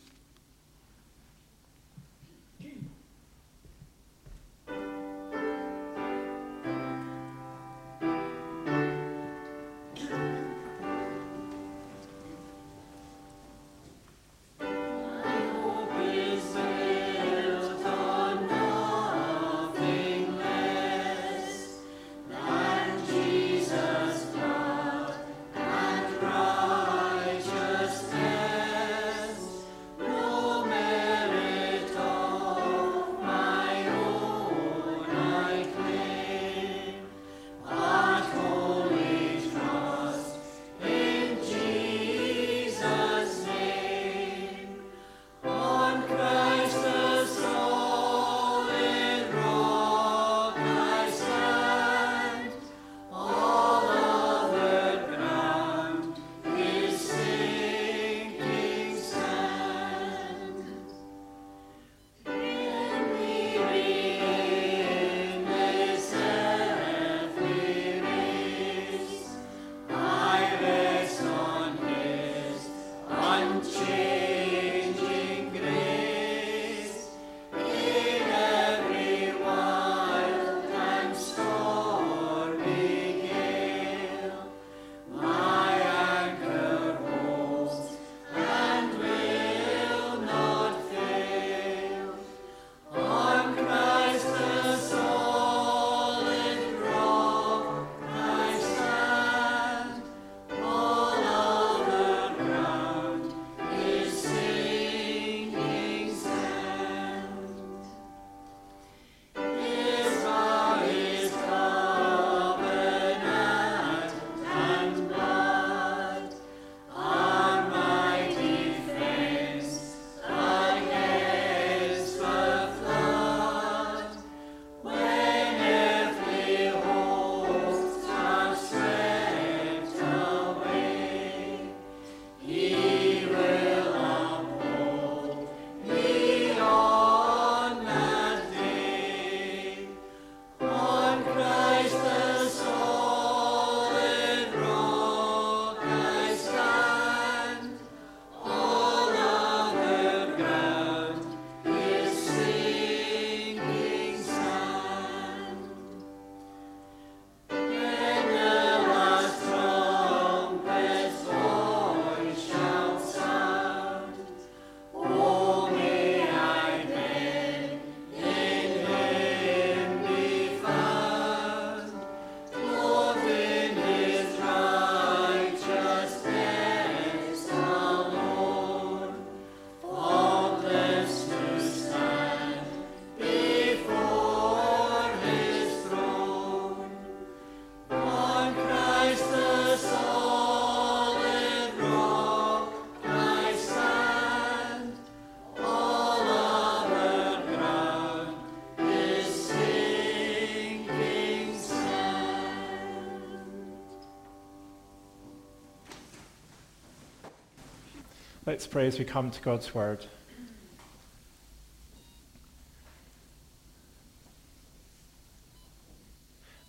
Let's 208.47 208.65
pray 208.69 208.87
as 208.87 208.97
we 208.97 209.05
come 209.05 209.33
to 209.33 209.43
God's 209.43 209.75
Word. 209.75 210.07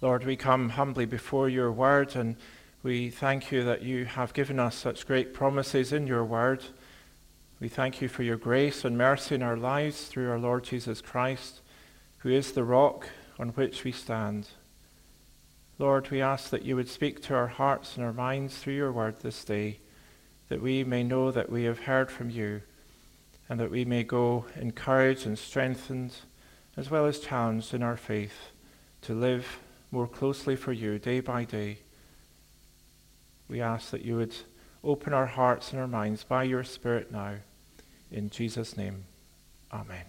Lord, 0.02 0.26
we 0.26 0.36
come 0.36 0.70
humbly 0.70 1.06
before 1.06 1.48
your 1.48 1.72
Word 1.72 2.16
and 2.16 2.36
we 2.82 3.12
thank 3.12 3.52
you 3.52 3.64
that 3.64 3.84
you 3.84 4.06
have 4.06 4.34
given 4.34 4.60
us 4.60 4.74
such 4.74 5.06
great 5.06 5.36
promises 5.36 5.94
in 5.94 6.08
your 6.08 6.26
Word. 6.26 6.64
We 7.60 7.70
thank 7.70 8.02
you 8.02 8.08
for 8.08 8.24
your 8.24 8.38
grace 8.38 8.84
and 8.84 8.98
mercy 8.98 9.36
in 9.36 9.44
our 9.44 9.56
lives 9.56 10.08
through 10.08 10.32
our 10.32 10.40
Lord 10.40 10.64
Jesus 10.64 11.00
Christ, 11.00 11.62
who 12.18 12.30
is 12.30 12.54
the 12.54 12.64
rock 12.64 13.08
on 13.38 13.50
which 13.50 13.84
we 13.84 13.92
stand. 13.92 14.48
Lord, 15.78 16.10
we 16.10 16.24
ask 16.24 16.50
that 16.50 16.66
you 16.66 16.76
would 16.76 16.90
speak 16.90 17.22
to 17.22 17.36
our 17.36 17.50
hearts 17.50 17.98
and 17.98 18.04
our 18.04 18.14
minds 18.14 18.58
through 18.58 18.74
your 18.74 18.92
word 18.92 19.20
this 19.22 19.46
day, 19.46 19.78
that 20.50 20.62
we 20.62 20.84
may 20.84 21.04
know 21.04 21.32
that 21.32 21.50
we 21.50 21.64
have 21.64 21.80
heard 21.80 22.10
from 22.10 22.30
you, 22.30 22.62
and 23.50 23.60
that 23.60 23.72
we 23.72 23.86
may 23.86 24.04
go 24.04 24.46
encouraged 24.56 25.26
and 25.26 25.38
strengthened, 25.38 26.16
as 26.76 26.90
well 26.90 27.06
as 27.06 27.20
challenged 27.20 27.74
in 27.74 27.84
our 27.84 27.98
faith, 27.98 28.52
to 29.02 29.14
live 29.14 29.60
more 29.92 30.08
closely 30.08 30.56
for 30.56 30.74
you 30.74 31.00
day 31.00 31.20
by 31.20 31.44
day. 31.44 31.80
We 33.50 33.62
ask 33.62 33.92
that 33.92 34.04
you 34.04 34.18
would 34.18 34.36
open 34.84 35.14
our 35.14 35.26
hearts 35.26 35.72
and 35.72 35.80
our 35.80 35.88
minds 35.88 36.24
by 36.24 36.44
your 36.44 36.64
Spirit 36.64 37.12
now. 37.12 37.36
In 38.12 38.30
Jesus' 38.30 38.78
name, 38.78 39.06
Amen. 39.72 40.06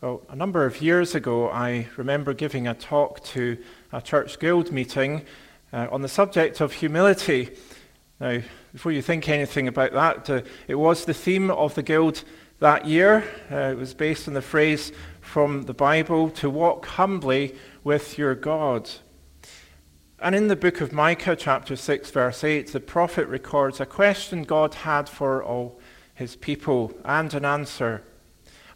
Well, 0.00 0.22
a 0.28 0.36
number 0.36 0.64
of 0.64 0.80
years 0.80 1.14
ago, 1.14 1.50
I 1.50 1.88
remember 1.96 2.32
giving 2.32 2.66
a 2.66 2.74
talk 2.74 3.22
to 3.24 3.58
a 3.92 4.00
church 4.00 4.38
guild 4.38 4.72
meeting 4.72 5.26
uh, 5.72 5.86
on 5.90 6.02
the 6.02 6.08
subject 6.08 6.60
of 6.60 6.72
humility. 6.72 7.50
Now, 8.20 8.40
before 8.72 8.92
you 8.92 9.02
think 9.02 9.28
anything 9.28 9.68
about 9.68 9.92
that, 9.92 10.30
uh, 10.30 10.42
it 10.68 10.74
was 10.74 11.04
the 11.04 11.14
theme 11.14 11.50
of 11.50 11.74
the 11.74 11.82
guild 11.82 12.24
that 12.58 12.86
year. 12.86 13.24
Uh, 13.50 13.72
it 13.72 13.78
was 13.78 13.94
based 13.94 14.28
on 14.28 14.34
the 14.34 14.42
phrase 14.42 14.92
from 15.20 15.62
the 15.62 15.74
Bible 15.74 16.30
to 16.30 16.50
walk 16.50 16.86
humbly 16.86 17.54
with 17.82 18.18
your 18.18 18.34
God. 18.34 18.90
And 20.18 20.34
in 20.34 20.48
the 20.48 20.56
book 20.56 20.82
of 20.82 20.92
Micah, 20.92 21.34
chapter 21.34 21.76
6, 21.76 22.10
verse 22.10 22.44
8, 22.44 22.72
the 22.72 22.80
prophet 22.80 23.26
records 23.26 23.80
a 23.80 23.86
question 23.86 24.42
God 24.42 24.74
had 24.74 25.08
for 25.08 25.42
all 25.42 25.80
his 26.14 26.36
people 26.36 26.92
and 27.06 27.32
an 27.32 27.46
answer. 27.46 28.02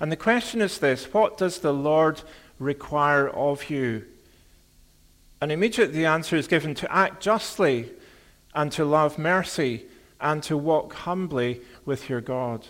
And 0.01 0.11
the 0.11 0.17
question 0.17 0.63
is 0.63 0.79
this 0.79 1.13
What 1.13 1.37
does 1.37 1.59
the 1.59 1.75
Lord 1.75 2.23
require 2.59 3.29
of 3.29 3.69
you? 3.69 4.07
And 5.45 5.53
immediately 5.53 5.99
the 5.99 6.07
answer 6.07 6.37
is 6.37 6.47
given 6.47 6.75
to 6.77 6.91
act 6.91 7.23
justly 7.23 7.91
and 8.55 8.73
to 8.73 8.83
love 8.83 9.19
mercy 9.19 9.85
and 10.19 10.43
to 10.45 10.57
walk 10.57 10.95
humbly 10.95 11.61
with 11.85 12.09
your 12.09 12.23
God. 12.23 12.67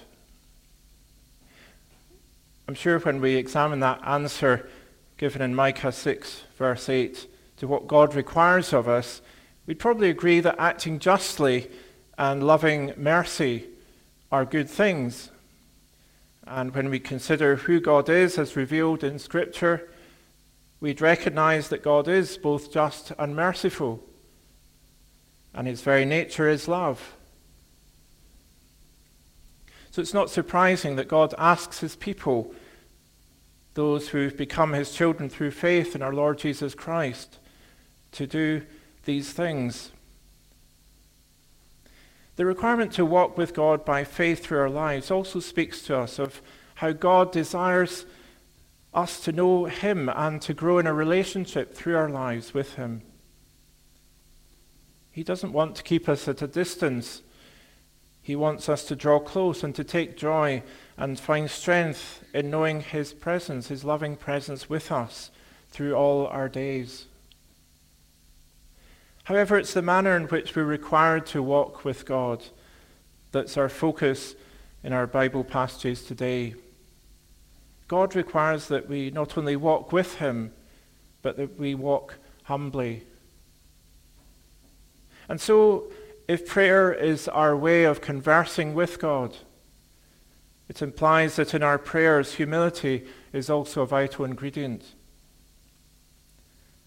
I'm 2.66 2.74
sure 2.74 2.98
when 2.98 3.20
we 3.20 3.36
examine 3.36 3.78
that 3.78 4.00
answer 4.04 4.68
given 5.18 5.40
in 5.40 5.54
Micah 5.54 5.92
6, 5.92 6.42
verse 6.58 6.88
8, 6.88 7.28
to 7.58 7.68
what 7.68 7.86
God 7.86 8.16
requires 8.16 8.72
of 8.72 8.88
us, 8.88 9.22
we'd 9.66 9.78
probably 9.78 10.10
agree 10.10 10.40
that 10.40 10.58
acting 10.58 10.98
justly 10.98 11.70
and 12.18 12.44
loving 12.44 12.92
mercy 12.96 13.66
are 14.32 14.44
good 14.44 14.68
things. 14.68 15.30
And 16.44 16.74
when 16.74 16.90
we 16.90 16.98
consider 16.98 17.54
who 17.54 17.78
God 17.78 18.08
is 18.08 18.36
as 18.36 18.56
revealed 18.56 19.04
in 19.04 19.20
Scripture, 19.20 19.88
we'd 20.84 21.00
recognize 21.00 21.70
that 21.70 21.82
God 21.82 22.06
is 22.06 22.36
both 22.36 22.70
just 22.70 23.10
and 23.18 23.34
merciful, 23.34 24.04
and 25.54 25.66
his 25.66 25.80
very 25.80 26.04
nature 26.04 26.46
is 26.46 26.68
love. 26.68 27.14
So 29.90 30.02
it's 30.02 30.12
not 30.12 30.28
surprising 30.28 30.96
that 30.96 31.08
God 31.08 31.32
asks 31.38 31.78
his 31.78 31.96
people, 31.96 32.54
those 33.72 34.08
who've 34.08 34.36
become 34.36 34.74
his 34.74 34.92
children 34.92 35.30
through 35.30 35.52
faith 35.52 35.94
in 35.94 36.02
our 36.02 36.12
Lord 36.12 36.36
Jesus 36.36 36.74
Christ, 36.74 37.38
to 38.12 38.26
do 38.26 38.60
these 39.06 39.32
things. 39.32 39.90
The 42.36 42.44
requirement 42.44 42.92
to 42.92 43.06
walk 43.06 43.38
with 43.38 43.54
God 43.54 43.86
by 43.86 44.04
faith 44.04 44.44
through 44.44 44.58
our 44.58 44.68
lives 44.68 45.10
also 45.10 45.40
speaks 45.40 45.80
to 45.84 45.96
us 45.96 46.18
of 46.18 46.42
how 46.74 46.92
God 46.92 47.32
desires 47.32 48.04
us 48.94 49.20
to 49.20 49.32
know 49.32 49.64
Him 49.66 50.08
and 50.08 50.40
to 50.42 50.54
grow 50.54 50.78
in 50.78 50.86
a 50.86 50.94
relationship 50.94 51.74
through 51.74 51.96
our 51.96 52.08
lives 52.08 52.54
with 52.54 52.74
Him. 52.74 53.02
He 55.10 55.22
doesn't 55.22 55.52
want 55.52 55.76
to 55.76 55.82
keep 55.82 56.08
us 56.08 56.26
at 56.28 56.42
a 56.42 56.46
distance. 56.46 57.22
He 58.22 58.34
wants 58.34 58.68
us 58.68 58.84
to 58.84 58.96
draw 58.96 59.18
close 59.18 59.62
and 59.62 59.74
to 59.74 59.84
take 59.84 60.16
joy 60.16 60.62
and 60.96 61.18
find 61.18 61.50
strength 61.50 62.24
in 62.32 62.50
knowing 62.50 62.80
His 62.80 63.12
presence, 63.12 63.68
His 63.68 63.84
loving 63.84 64.16
presence 64.16 64.68
with 64.68 64.90
us 64.90 65.30
through 65.70 65.94
all 65.94 66.26
our 66.26 66.48
days. 66.48 67.06
However, 69.24 69.56
it's 69.56 69.74
the 69.74 69.82
manner 69.82 70.16
in 70.16 70.24
which 70.24 70.54
we're 70.54 70.64
required 70.64 71.26
to 71.26 71.42
walk 71.42 71.84
with 71.84 72.04
God 72.04 72.42
that's 73.34 73.56
our 73.56 73.68
focus 73.68 74.36
in 74.84 74.92
our 74.92 75.08
Bible 75.08 75.42
passages 75.42 76.04
today. 76.04 76.54
God 77.88 78.14
requires 78.14 78.68
that 78.68 78.88
we 78.88 79.10
not 79.10 79.36
only 79.36 79.56
walk 79.56 79.92
with 79.92 80.16
Him, 80.16 80.52
but 81.22 81.36
that 81.36 81.58
we 81.58 81.74
walk 81.74 82.18
humbly. 82.44 83.04
And 85.28 85.40
so, 85.40 85.90
if 86.28 86.46
prayer 86.46 86.92
is 86.92 87.28
our 87.28 87.56
way 87.56 87.84
of 87.84 88.00
conversing 88.00 88.74
with 88.74 88.98
God, 88.98 89.36
it 90.68 90.80
implies 90.80 91.36
that 91.36 91.54
in 91.54 91.62
our 91.62 91.78
prayers, 91.78 92.34
humility 92.34 93.04
is 93.32 93.50
also 93.50 93.82
a 93.82 93.86
vital 93.86 94.24
ingredient. 94.24 94.94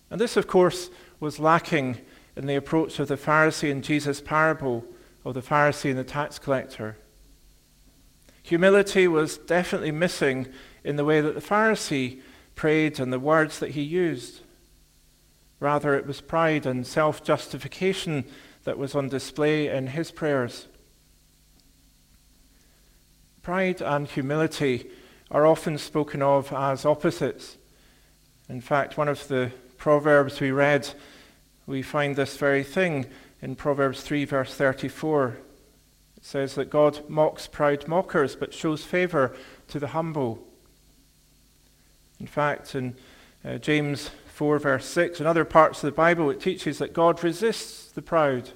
And 0.10 0.20
this, 0.20 0.38
of 0.38 0.48
course, 0.48 0.90
was 1.20 1.40
lacking 1.40 1.98
in 2.36 2.48
the 2.48 2.56
approach 2.56 3.00
of 3.00 3.08
the 3.08 3.18
Pharisee 3.18 3.70
in 3.70 3.82
Jesus' 3.82 4.22
parable 4.22 4.86
of 5.26 5.34
the 5.34 5.42
Pharisee 5.42 5.90
and 5.90 6.00
the 6.00 6.04
tax 6.04 6.40
collector. 6.40 6.98
Humility 8.44 9.08
was 9.08 9.38
definitely 9.38 9.92
missing 9.92 10.48
in 10.88 10.96
the 10.96 11.06
way 11.06 11.20
that 11.20 11.36
the 11.36 11.42
Pharisee 11.42 12.22
prayed 12.56 13.00
and 13.00 13.12
the 13.12 13.20
words 13.20 13.60
that 13.60 13.72
he 13.72 13.82
used. 13.82 14.42
Rather, 15.60 15.96
it 15.96 16.08
was 16.08 16.22
pride 16.22 16.66
and 16.66 16.88
self 16.88 17.24
justification 17.24 18.24
that 18.64 18.78
was 18.78 18.96
on 18.96 19.10
display 19.10 19.68
in 19.68 19.88
his 19.88 20.12
prayers. 20.12 20.68
Pride 23.42 23.82
and 23.82 24.08
humility 24.08 24.90
are 25.30 25.46
often 25.46 25.78
spoken 25.78 26.22
of 26.22 26.54
as 26.54 26.86
opposites. 26.86 27.58
In 28.48 28.62
fact, 28.62 28.98
one 28.98 29.10
of 29.10 29.28
the 29.28 29.52
proverbs 29.78 30.40
we 30.40 30.52
read 30.52 30.90
we 31.66 31.82
find 31.82 32.16
this 32.16 32.38
very 32.38 32.64
thing 32.64 33.08
in 33.42 33.56
Proverbs 33.56 34.02
3, 34.02 34.24
verse 34.24 34.54
34. 34.54 35.38
It 36.16 36.26
says 36.26 36.56
that 36.56 36.70
God 36.70 37.10
mocks 37.10 37.46
proud 37.46 37.90
mockers, 37.90 38.38
but 38.38 38.54
shows 38.54 38.86
favor 38.86 39.36
to 39.68 39.80
the 39.80 39.88
humble. 39.88 40.47
In 42.20 42.28
fact, 42.28 42.76
in 42.76 42.96
uh, 43.46 43.58
James 43.58 44.10
4, 44.28 44.60
verse 44.60 44.86
6, 44.86 45.20
and 45.20 45.28
other 45.28 45.46
parts 45.46 45.84
of 45.84 45.88
the 45.88 45.96
Bible, 45.96 46.30
it 46.30 46.42
teaches 46.42 46.78
that 46.80 46.94
God 46.94 47.24
resists 47.24 47.92
the 47.92 48.02
proud 48.02 48.52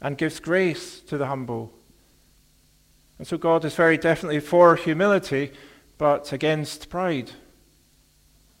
and 0.00 0.18
gives 0.18 0.40
grace 0.40 1.00
to 1.00 1.16
the 1.16 1.26
humble. 1.26 1.72
And 3.18 3.26
so 3.26 3.38
God 3.38 3.64
is 3.64 3.74
very 3.74 3.96
definitely 3.96 4.40
for 4.40 4.74
humility, 4.74 5.52
but 5.96 6.32
against 6.32 6.90
pride. 6.90 7.30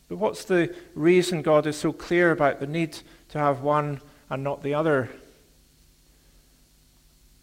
But 0.08 0.18
what's 0.18 0.44
the 0.44 0.74
reason 0.94 1.42
God 1.42 1.66
is 1.66 1.76
so 1.76 1.92
clear 1.92 2.30
about 2.30 2.60
the 2.60 2.66
need 2.66 2.98
to 3.30 3.38
have 3.38 3.62
one 3.62 4.00
and 4.30 4.44
not 4.44 4.62
the 4.62 4.74
other? 4.74 5.10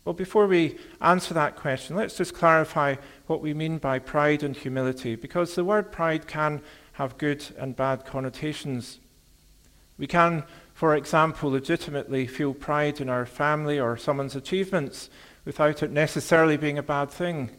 Well, 0.05 0.13
before 0.13 0.47
we 0.47 0.77
answer 1.01 1.33
that 1.33 1.55
question, 1.55 1.95
let's 1.95 2.15
just 2.15 2.33
clarify 2.33 2.95
what 3.27 3.41
we 3.41 3.53
mean 3.53 3.79
by 3.79 3.99
pride 3.99 4.43
and 4.43 4.55
humility, 4.55 5.15
because 5.15 5.55
the 5.55 5.65
word 5.65 5.91
pride 5.91 6.25
can 6.25 6.62
have 6.99 7.17
good 7.17 7.45
and 7.57 7.77
bad 7.77 8.05
connotations. 8.05 8.99
We 9.97 10.05
can, 10.05 10.43
for 10.73 10.93
example, 10.97 11.49
legitimately 11.49 12.27
feel 12.27 12.53
pride 12.53 12.99
in 12.99 13.07
our 13.07 13.25
family 13.25 13.79
or 13.79 13.95
someone's 13.95 14.35
achievements 14.35 15.09
without 15.45 15.81
it 15.81 15.91
necessarily 15.91 16.57
being 16.57 16.77
a 16.77 16.83
bad 16.83 17.09
thing. 17.09 17.51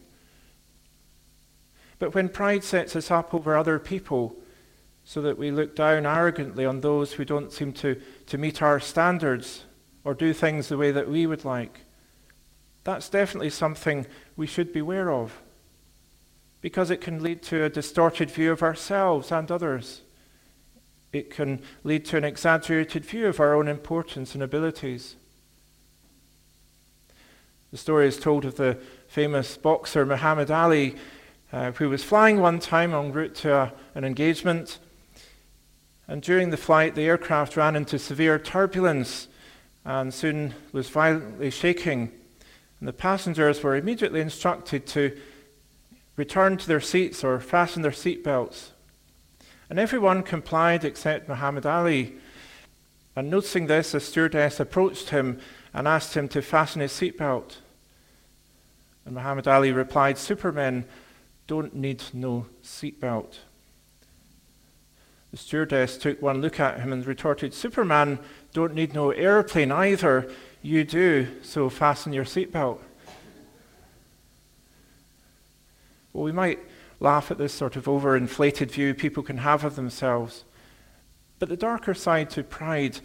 But 1.98 2.14
when 2.14 2.28
pride 2.28 2.64
sets 2.64 2.94
us 2.94 3.10
up 3.10 3.32
over 3.32 3.56
other 3.56 3.78
people, 3.78 4.36
so 5.04 5.22
that 5.22 5.38
we 5.38 5.50
look 5.50 5.74
down 5.74 6.04
arrogantly 6.04 6.66
on 6.66 6.82
those 6.82 7.14
who 7.14 7.24
don't 7.24 7.50
seem 7.50 7.72
to, 7.72 7.98
to 8.26 8.36
meet 8.36 8.60
our 8.60 8.78
standards 8.78 9.64
or 10.04 10.12
do 10.12 10.34
things 10.34 10.68
the 10.68 10.76
way 10.76 10.90
that 10.90 11.08
we 11.08 11.26
would 11.26 11.46
like. 11.46 11.80
That's 12.84 13.08
definitely 13.08 13.50
something 13.50 14.06
we 14.36 14.46
should 14.46 14.70
be 14.70 14.80
aware 14.80 15.10
of 15.10 15.40
because 16.60 16.90
it 16.90 17.00
can 17.00 17.22
lead 17.22 17.42
to 17.42 17.64
a 17.64 17.70
distorted 17.70 18.30
view 18.30 18.52
of 18.52 18.62
ourselves 18.62 19.32
and 19.32 19.50
others. 19.50 20.02
It 21.12 21.30
can 21.30 21.62
lead 21.82 22.04
to 22.06 22.16
an 22.16 22.24
exaggerated 22.24 23.04
view 23.04 23.26
of 23.26 23.40
our 23.40 23.54
own 23.54 23.66
importance 23.66 24.34
and 24.34 24.42
abilities. 24.42 25.16
The 27.72 27.78
story 27.78 28.06
is 28.06 28.18
told 28.18 28.44
of 28.44 28.56
the 28.56 28.78
famous 29.08 29.56
boxer 29.56 30.04
Muhammad 30.04 30.50
Ali, 30.50 30.96
uh, 31.52 31.72
who 31.72 31.88
was 31.88 32.04
flying 32.04 32.40
one 32.40 32.58
time 32.58 32.94
en 32.94 33.12
route 33.12 33.34
to 33.36 33.54
a, 33.54 33.72
an 33.94 34.04
engagement. 34.04 34.78
And 36.06 36.22
during 36.22 36.50
the 36.50 36.56
flight, 36.56 36.94
the 36.94 37.06
aircraft 37.06 37.56
ran 37.56 37.76
into 37.76 37.98
severe 37.98 38.38
turbulence 38.38 39.28
and 39.84 40.12
soon 40.12 40.54
was 40.72 40.88
violently 40.88 41.50
shaking. 41.50 42.12
And 42.78 42.88
the 42.88 42.92
passengers 42.92 43.62
were 43.62 43.76
immediately 43.76 44.20
instructed 44.20 44.86
to 44.88 45.16
return 46.16 46.56
to 46.56 46.66
their 46.66 46.80
seats 46.80 47.24
or 47.24 47.40
fasten 47.40 47.82
their 47.82 47.92
seat 47.92 48.22
belts. 48.24 48.72
And 49.68 49.78
everyone 49.78 50.22
complied 50.22 50.84
except 50.84 51.28
Muhammad 51.28 51.64
Ali. 51.64 52.16
And 53.14 53.30
noticing 53.30 53.66
this, 53.66 53.94
a 53.94 54.00
stewardess 54.00 54.58
approached 54.60 55.10
him 55.10 55.40
and 55.72 55.86
asked 55.86 56.14
him 56.14 56.28
to 56.28 56.42
fasten 56.42 56.80
his 56.80 56.92
seatbelt. 56.92 57.56
And 59.04 59.14
Muhammad 59.14 59.46
Ali 59.46 59.72
replied, 59.72 60.18
Supermen 60.18 60.84
don't 61.46 61.74
need 61.74 62.02
no 62.12 62.46
seatbelt. 62.62 63.38
The 65.30 65.36
stewardess 65.36 65.96
took 65.96 66.20
one 66.20 66.40
look 66.42 66.58
at 66.58 66.80
him 66.80 66.92
and 66.92 67.06
retorted, 67.06 67.54
Superman 67.54 68.18
don't 68.52 68.74
need 68.74 68.94
no 68.94 69.10
airplane 69.12 69.70
either. 69.70 70.30
You 70.62 70.84
do, 70.84 71.28
so 71.42 71.70
fasten 71.70 72.12
your 72.12 72.24
seatbelt. 72.24 72.80
Well, 76.12 76.24
we 76.24 76.32
might 76.32 76.58
laugh 76.98 77.30
at 77.30 77.38
this 77.38 77.52
sort 77.52 77.76
of 77.76 77.84
overinflated 77.84 78.70
view 78.70 78.94
people 78.94 79.22
can 79.22 79.38
have 79.38 79.64
of 79.64 79.76
themselves. 79.76 80.44
But 81.38 81.48
the 81.48 81.56
darker 81.56 81.94
side 81.94 82.30
to 82.30 82.42
pride, 82.42 83.00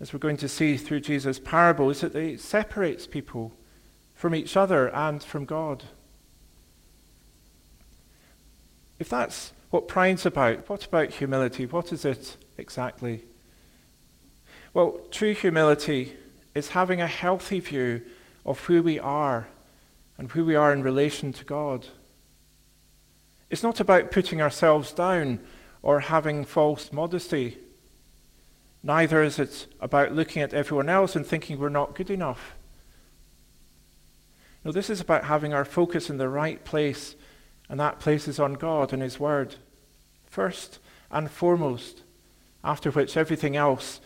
as 0.00 0.12
we're 0.12 0.18
going 0.18 0.38
to 0.38 0.48
see 0.48 0.76
through 0.76 1.00
Jesus' 1.00 1.38
parable, 1.38 1.90
is 1.90 2.00
that 2.00 2.14
it 2.14 2.40
separates 2.40 3.06
people 3.06 3.52
from 4.14 4.34
each 4.34 4.56
other 4.56 4.88
and 4.94 5.22
from 5.22 5.44
God. 5.44 5.84
If 8.98 9.10
that's 9.10 9.52
what 9.70 9.88
pride's 9.88 10.24
about, 10.24 10.68
what 10.70 10.86
about 10.86 11.10
humility? 11.10 11.66
What 11.66 11.92
is 11.92 12.06
it 12.06 12.38
exactly? 12.56 13.24
Well, 14.72 15.00
true 15.10 15.34
humility 15.34 16.16
is 16.54 16.70
having 16.70 17.02
a 17.02 17.06
healthy 17.06 17.60
view 17.60 18.02
of 18.46 18.60
who 18.60 18.82
we 18.82 18.98
are 18.98 19.48
and 20.16 20.30
who 20.30 20.46
we 20.46 20.54
are 20.54 20.72
in 20.72 20.82
relation 20.82 21.32
to 21.34 21.44
God. 21.44 21.86
It's 23.48 23.62
not 23.62 23.80
about 23.80 24.10
putting 24.10 24.42
ourselves 24.42 24.92
down 24.92 25.40
or 25.82 26.00
having 26.00 26.44
false 26.44 26.92
modesty. 26.92 27.58
Neither 28.82 29.22
is 29.22 29.38
it 29.38 29.66
about 29.80 30.12
looking 30.12 30.42
at 30.42 30.54
everyone 30.54 30.88
else 30.88 31.14
and 31.14 31.26
thinking 31.26 31.58
we're 31.58 31.68
not 31.68 31.94
good 31.94 32.10
enough. 32.10 32.54
No, 34.64 34.72
this 34.72 34.90
is 34.90 35.00
about 35.00 35.24
having 35.24 35.54
our 35.54 35.64
focus 35.64 36.10
in 36.10 36.18
the 36.18 36.28
right 36.28 36.64
place, 36.64 37.14
and 37.68 37.78
that 37.78 38.00
place 38.00 38.26
is 38.26 38.40
on 38.40 38.54
God 38.54 38.92
and 38.92 39.00
His 39.00 39.20
Word, 39.20 39.54
first 40.26 40.80
and 41.10 41.30
foremost, 41.30 42.02
after 42.64 42.90
which 42.90 43.16
everything 43.16 43.54
else, 43.54 44.00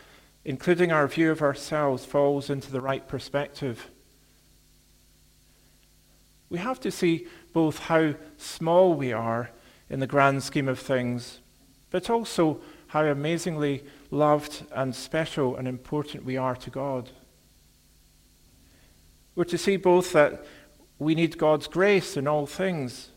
including 0.44 0.92
our 0.92 1.08
view 1.08 1.30
of 1.30 1.40
ourselves, 1.40 2.04
falls 2.04 2.50
into 2.50 2.70
the 2.70 2.82
right 2.82 3.08
perspective. 3.08 3.88
We 6.50 6.58
have 6.58 6.80
to 6.80 6.90
see 6.90 7.26
both 7.52 7.78
how 7.80 8.14
small 8.36 8.94
we 8.94 9.12
are 9.12 9.50
in 9.88 10.00
the 10.00 10.06
grand 10.06 10.42
scheme 10.42 10.68
of 10.68 10.78
things, 10.78 11.40
but 11.90 12.08
also 12.08 12.60
how 12.88 13.04
amazingly 13.04 13.84
loved 14.10 14.64
and 14.72 14.94
special 14.94 15.56
and 15.56 15.68
important 15.68 16.24
we 16.24 16.36
are 16.36 16.56
to 16.56 16.70
God. 16.70 17.10
We're 19.34 19.44
to 19.44 19.58
see 19.58 19.76
both 19.76 20.12
that 20.12 20.44
we 20.98 21.14
need 21.14 21.38
God's 21.38 21.66
grace 21.66 22.16
in 22.16 22.28
all 22.28 22.46
things, 22.46 23.10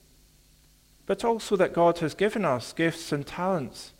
but 1.06 1.26
also 1.26 1.56
that 1.58 1.74
God 1.74 2.00
has 2.00 2.14
given 2.14 2.46
us 2.46 2.74
gifts 2.74 3.12
and 3.12 3.26
talents 3.26 3.94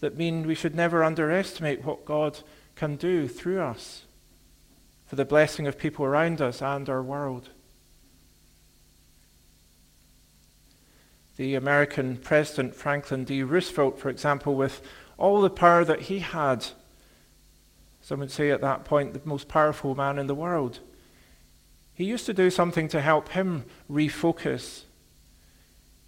that 0.00 0.16
mean 0.16 0.46
we 0.46 0.54
should 0.54 0.74
never 0.74 1.04
underestimate 1.04 1.84
what 1.84 2.04
God 2.04 2.40
can 2.74 2.96
do 2.96 3.28
through 3.28 3.60
us 3.60 4.02
for 5.06 5.16
the 5.16 5.24
blessing 5.24 5.66
of 5.66 5.78
people 5.78 6.04
around 6.04 6.40
us 6.40 6.60
and 6.60 6.88
our 6.88 7.02
world. 7.02 7.50
The 11.36 11.54
American 11.54 12.16
President 12.16 12.74
Franklin 12.74 13.24
D. 13.24 13.42
Roosevelt, 13.42 13.98
for 13.98 14.08
example, 14.08 14.54
with 14.54 14.80
all 15.18 15.40
the 15.40 15.50
power 15.50 15.84
that 15.84 16.02
he 16.02 16.20
had. 16.20 16.66
Some 18.00 18.20
would 18.20 18.30
say 18.30 18.50
at 18.50 18.60
that 18.60 18.84
point 18.84 19.12
the 19.12 19.20
most 19.24 19.48
powerful 19.48 19.94
man 19.94 20.18
in 20.18 20.26
the 20.26 20.34
world. 20.34 20.80
He 21.94 22.04
used 22.04 22.26
to 22.26 22.34
do 22.34 22.50
something 22.50 22.88
to 22.88 23.00
help 23.00 23.30
him 23.30 23.64
refocus. 23.90 24.82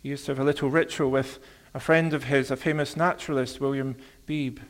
He 0.03 0.11
used 0.11 0.27
to 0.27 0.33
have 0.33 0.39
a 0.39 0.45
little 0.45 0.71
ritual 0.71 1.11
with 1.11 1.39
a 1.75 1.81
friend 1.81 2.15
of 2.15 2.25
his, 2.25 2.51
a 2.51 2.57
famous 2.57 2.97
naturalist, 2.97 3.61
William 3.61 3.97
Beebe. 4.27 4.63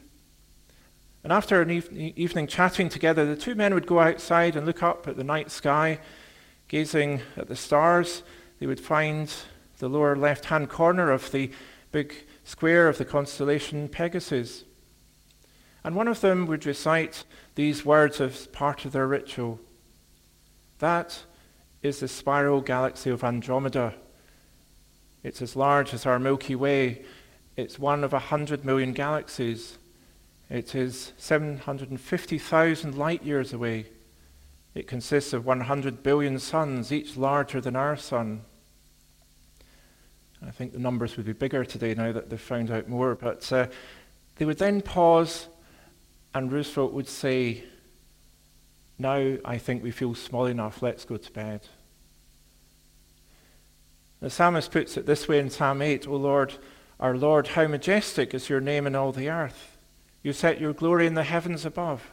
And 1.23 1.33
after 1.33 1.61
an 1.61 1.71
evening 1.71 2.47
chatting 2.47 2.89
together, 2.89 3.27
the 3.27 3.37
two 3.37 3.55
men 3.55 3.75
would 3.75 3.87
go 3.87 4.01
outside 4.01 4.57
and 4.57 4.65
look 4.65 4.83
up 4.83 5.07
at 5.07 5.17
the 5.17 5.25
night 5.25 5.51
sky, 5.51 5.99
gazing 6.69 7.21
at 7.37 7.49
the 7.49 7.57
stars. 7.57 8.23
They 8.61 8.67
would 8.67 8.81
find 8.81 9.31
the 9.79 9.89
lower 9.89 10.17
left 10.17 10.47
hand 10.47 10.69
corner 10.69 11.11
of 11.11 11.31
the 11.33 11.51
big 11.93 12.15
square 12.45 12.89
of 12.89 12.99
the 12.99 13.05
constellation 13.05 13.89
Pegasus. 13.89 14.65
And 15.85 15.95
one 15.95 16.09
of 16.09 16.21
them 16.21 16.47
would 16.47 16.67
recite 16.67 17.25
these 17.55 17.85
words 17.85 18.21
as 18.21 18.47
part 18.49 18.85
of 18.85 18.93
their 18.93 19.07
ritual. 19.07 19.61
That 20.81 21.25
is 21.83 22.01
the 22.01 22.09
spiral 22.09 22.61
galaxy 22.61 23.11
of 23.11 23.25
Andromeda. 23.25 23.95
It's 25.23 25.43
as 25.43 25.57
large 25.57 25.95
as 25.95 26.07
our 26.07 26.19
Milky 26.19 26.55
Way. 26.55 27.05
It's 27.57 27.79
one 27.79 28.05
of 28.05 28.13
a 28.13 28.19
hundred 28.19 28.65
million 28.65 28.93
galaxies. 28.93 29.79
It 30.51 30.75
is 30.75 31.13
750,000 31.19 32.97
light 32.97 33.23
years 33.23 33.53
away. 33.53 33.87
It 34.75 34.87
consists 34.87 35.33
of 35.33 35.45
100 35.45 36.03
billion 36.03 36.39
suns, 36.39 36.93
each 36.93 37.17
larger 37.17 37.61
than 37.61 37.77
our 37.77 37.97
sun. 37.97 38.43
I 40.47 40.51
think 40.51 40.73
the 40.73 40.79
numbers 40.79 41.17
would 41.17 41.27
be 41.27 41.33
bigger 41.33 41.65
today 41.65 41.95
now 41.95 42.13
that 42.13 42.31
they've 42.31 42.41
found 42.41 42.71
out 42.71 42.89
more. 42.89 43.15
But 43.15 43.53
uh, 43.53 43.67
they 44.37 44.45
would 44.45 44.59
then 44.59 44.81
pause, 44.83 45.49
and 46.35 46.53
Roosevelt 46.53 46.93
would 46.93 47.09
say, 47.09 47.65
Now 48.99 49.37
I 49.45 49.59
think 49.59 49.83
we 49.83 49.91
feel 49.91 50.15
small 50.15 50.47
enough, 50.47 50.83
let's 50.83 51.05
go 51.05 51.17
to 51.17 51.33
bed. 51.33 51.67
The 54.21 54.31
psalmist 54.31 54.73
puts 54.73 54.97
it 54.97 55.07
this 55.07 55.29
way 55.29 55.39
in 55.39 55.51
Psalm 55.51 55.83
8 55.83 56.07
O 56.09 56.17
Lord, 56.17 56.55
our 56.99 57.17
Lord, 57.17 57.49
how 57.49 57.67
majestic 57.67 58.35
is 58.35 58.49
your 58.49 58.61
name 58.61 58.87
in 58.87 58.97
all 58.97 59.13
the 59.13 59.29
earth. 59.29 59.77
You 60.23 60.33
set 60.33 60.61
your 60.61 60.73
glory 60.73 61.07
in 61.07 61.15
the 61.15 61.23
heavens 61.23 61.65
above. 61.65 62.13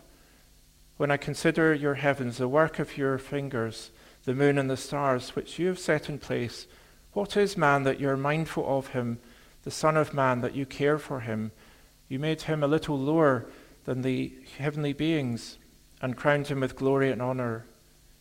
When 0.97 1.11
I 1.11 1.17
consider 1.17 1.73
your 1.73 1.95
heavens, 1.95 2.37
the 2.37 2.47
work 2.47 2.79
of 2.79 2.97
your 2.97 3.17
fingers, 3.17 3.91
the 4.23 4.35
moon 4.35 4.57
and 4.57 4.69
the 4.69 4.77
stars, 4.77 5.35
which 5.35 5.59
you 5.59 5.67
have 5.67 5.79
set 5.79 6.09
in 6.09 6.19
place, 6.19 6.67
what 7.15 7.37
is 7.37 7.55
man 7.55 7.83
that 7.83 7.97
you 7.97 8.09
are 8.09 8.17
mindful 8.17 8.77
of 8.77 8.87
him, 8.87 9.19
the 9.63 9.71
Son 9.71 9.95
of 9.95 10.13
Man 10.13 10.41
that 10.41 10.53
you 10.53 10.65
care 10.65 10.99
for 10.99 11.21
him? 11.21 11.53
You 12.09 12.19
made 12.19 12.41
him 12.41 12.61
a 12.61 12.67
little 12.67 12.99
lower 12.99 13.45
than 13.85 14.01
the 14.01 14.33
heavenly 14.57 14.91
beings 14.91 15.57
and 16.01 16.17
crowned 16.17 16.47
him 16.47 16.59
with 16.59 16.75
glory 16.75 17.09
and 17.09 17.21
honor. 17.21 17.65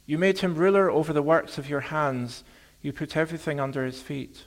You 0.06 0.16
made 0.16 0.38
him 0.38 0.54
ruler 0.54 0.88
over 0.88 1.12
the 1.12 1.22
works 1.22 1.58
of 1.58 1.68
your 1.68 1.80
hands. 1.80 2.44
You 2.82 2.92
put 2.92 3.16
everything 3.16 3.58
under 3.58 3.84
his 3.84 4.00
feet 4.00 4.44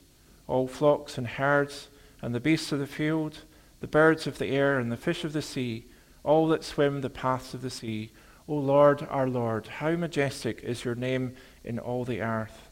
all 0.48 0.66
flocks 0.66 1.18
and 1.18 1.28
herds, 1.28 1.89
and 2.22 2.34
the 2.34 2.39
beasts 2.39 2.72
of 2.72 2.80
the 2.80 2.88
field, 2.88 3.39
the 3.82 3.88
birds 3.88 4.28
of 4.28 4.38
the 4.38 4.48
air, 4.48 4.80
and 4.80 4.89
the 4.89 4.95
fish 4.95 5.26
of 5.26 5.34
the 5.34 5.41
sea, 5.41 5.86
all 6.24 6.48
that 6.48 6.64
swim 6.64 7.02
the 7.02 7.10
paths 7.10 7.54
of 7.54 7.62
the 7.62 7.70
sea. 7.70 8.12
O 8.48 8.56
Lord, 8.56 9.06
our 9.10 9.28
Lord, 9.28 9.68
how 9.68 9.91
majestic 9.98 10.62
is 10.64 10.86
your 10.86 10.95
name 10.95 11.36
in 11.66 11.78
all 11.80 12.06
the 12.06 12.22
earth. 12.22 12.66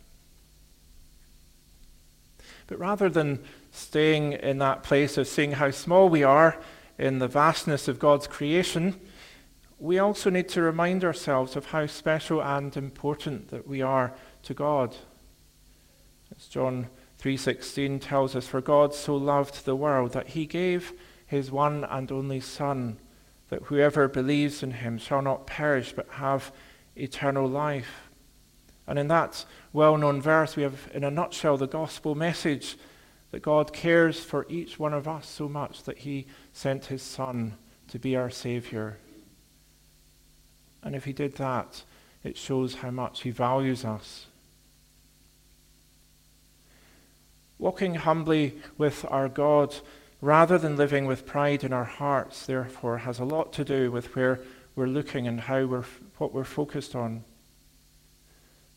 But 2.68 2.80
rather 2.80 3.10
than 3.10 3.44
staying 3.72 4.34
in 4.34 4.58
that 4.60 4.84
place 4.84 5.18
of 5.18 5.28
seeing 5.28 5.54
how 5.54 5.72
small 5.72 6.10
we 6.10 6.24
are 6.24 6.58
in 6.98 7.20
the 7.20 7.28
vastness 7.28 7.88
of 7.88 8.00
God's 8.00 8.28
creation, 8.28 9.00
we 9.78 10.00
also 10.00 10.30
need 10.30 10.50
to 10.50 10.62
remind 10.62 11.04
ourselves 11.04 11.56
of 11.56 11.68
how 11.68 11.86
special 11.86 12.42
and 12.42 12.76
important 12.76 13.50
that 13.50 13.68
we 13.68 13.82
are 13.82 14.14
to 14.44 14.54
God. 14.54 14.96
As 16.36 16.48
John 16.48 16.88
3:16 17.20 18.00
tells 18.00 18.36
us, 18.36 18.48
"For 18.48 18.62
God 18.62 18.94
so 18.94 19.16
loved 19.16 19.66
the 19.66 19.76
world 19.76 20.14
that 20.14 20.30
he 20.30 20.46
gave 20.46 20.94
his 21.26 21.52
one 21.52 21.84
and 21.84 22.12
only 22.12 22.40
Son, 22.40 22.98
that 23.50 23.64
whoever 23.64 24.08
believes 24.08 24.64
in 24.64 24.72
him 24.72 24.98
shall 24.98 25.22
not 25.22 25.46
perish 25.46 25.94
but 25.94 26.08
have 26.12 26.52
eternal 26.96 27.48
life." 27.48 28.05
And 28.88 29.00
in 29.00 29.08
that 29.08 29.46
well 29.74 29.98
known 29.98 30.22
verse, 30.22 30.56
we 30.56 30.64
have, 30.64 30.90
in 30.94 31.04
a 31.04 31.12
nutshell, 31.12 31.58
the 31.58 31.68
gospel 31.68 32.16
message 32.16 32.78
that 33.32 33.42
God 33.42 33.74
cares 33.74 34.20
for 34.20 34.46
each 34.50 34.80
one 34.80 34.94
of 34.94 35.08
us 35.08 35.28
so 35.28 35.50
much 35.50 35.84
that 35.84 36.00
he 36.00 36.28
sent 36.54 36.86
his 36.86 37.02
Son 37.02 37.56
to 37.90 38.00
be 38.00 38.16
our 38.16 38.30
Savior. 38.30 38.98
And 40.84 40.96
if 40.96 41.06
he 41.06 41.14
did 41.14 41.36
that, 41.36 41.84
it 42.26 42.36
shows 42.38 42.76
how 42.76 42.90
much 42.90 43.22
He 43.22 43.30
values 43.30 43.86
us. 43.86 44.26
Walking 47.60 47.96
humbly 47.96 48.56
with 48.80 49.06
our 49.10 49.30
God 49.30 49.76
rather 50.22 50.58
than 50.58 50.76
living 50.76 51.06
with 51.06 51.28
pride 51.28 51.64
in 51.64 51.72
our 51.72 51.86
hearts, 51.86 52.48
therefore, 52.48 52.98
has 52.98 53.20
a 53.20 53.26
lot 53.26 53.54
to 53.54 53.64
do 53.64 53.92
with 53.92 54.16
where 54.16 54.40
we're 54.76 54.88
looking 54.88 55.28
and 55.28 55.42
how 55.42 55.66
we're, 55.66 55.86
what 56.18 56.34
we're 56.34 56.44
focused 56.44 56.96
on. 56.96 57.24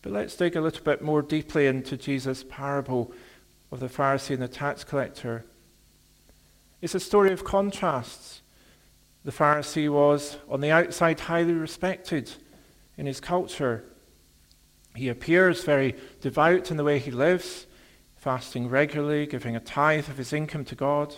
But 0.08 0.14
let's 0.14 0.36
dig 0.36 0.56
a 0.56 0.62
little 0.62 0.82
bit 0.82 1.02
more 1.02 1.20
deeply 1.20 1.66
into 1.66 1.98
Jesus' 1.98 2.42
parable 2.42 3.12
of 3.70 3.78
the 3.78 3.88
Pharisee 3.88 4.32
and 4.32 4.42
the 4.42 4.48
tax 4.48 4.82
collector. 4.82 5.44
It's 6.80 6.94
a 6.94 7.00
story 7.00 7.30
of 7.30 7.44
contrasts. 7.44 8.40
The 9.26 9.32
Pharisee 9.32 9.92
was, 9.92 10.38
on 10.48 10.62
the 10.62 10.70
outside, 10.70 11.20
highly 11.20 11.52
respected 11.52 12.32
in 12.96 13.04
his 13.04 13.20
culture. 13.20 13.84
He 14.94 15.10
appears 15.10 15.62
very 15.64 15.94
devout 16.22 16.70
in 16.70 16.78
the 16.78 16.84
way 16.84 16.98
he 16.98 17.10
lives, 17.10 17.66
fasting 18.16 18.70
regularly, 18.70 19.26
giving 19.26 19.56
a 19.56 19.60
tithe 19.60 20.08
of 20.08 20.16
his 20.16 20.32
income 20.32 20.64
to 20.64 20.74
God. 20.74 21.16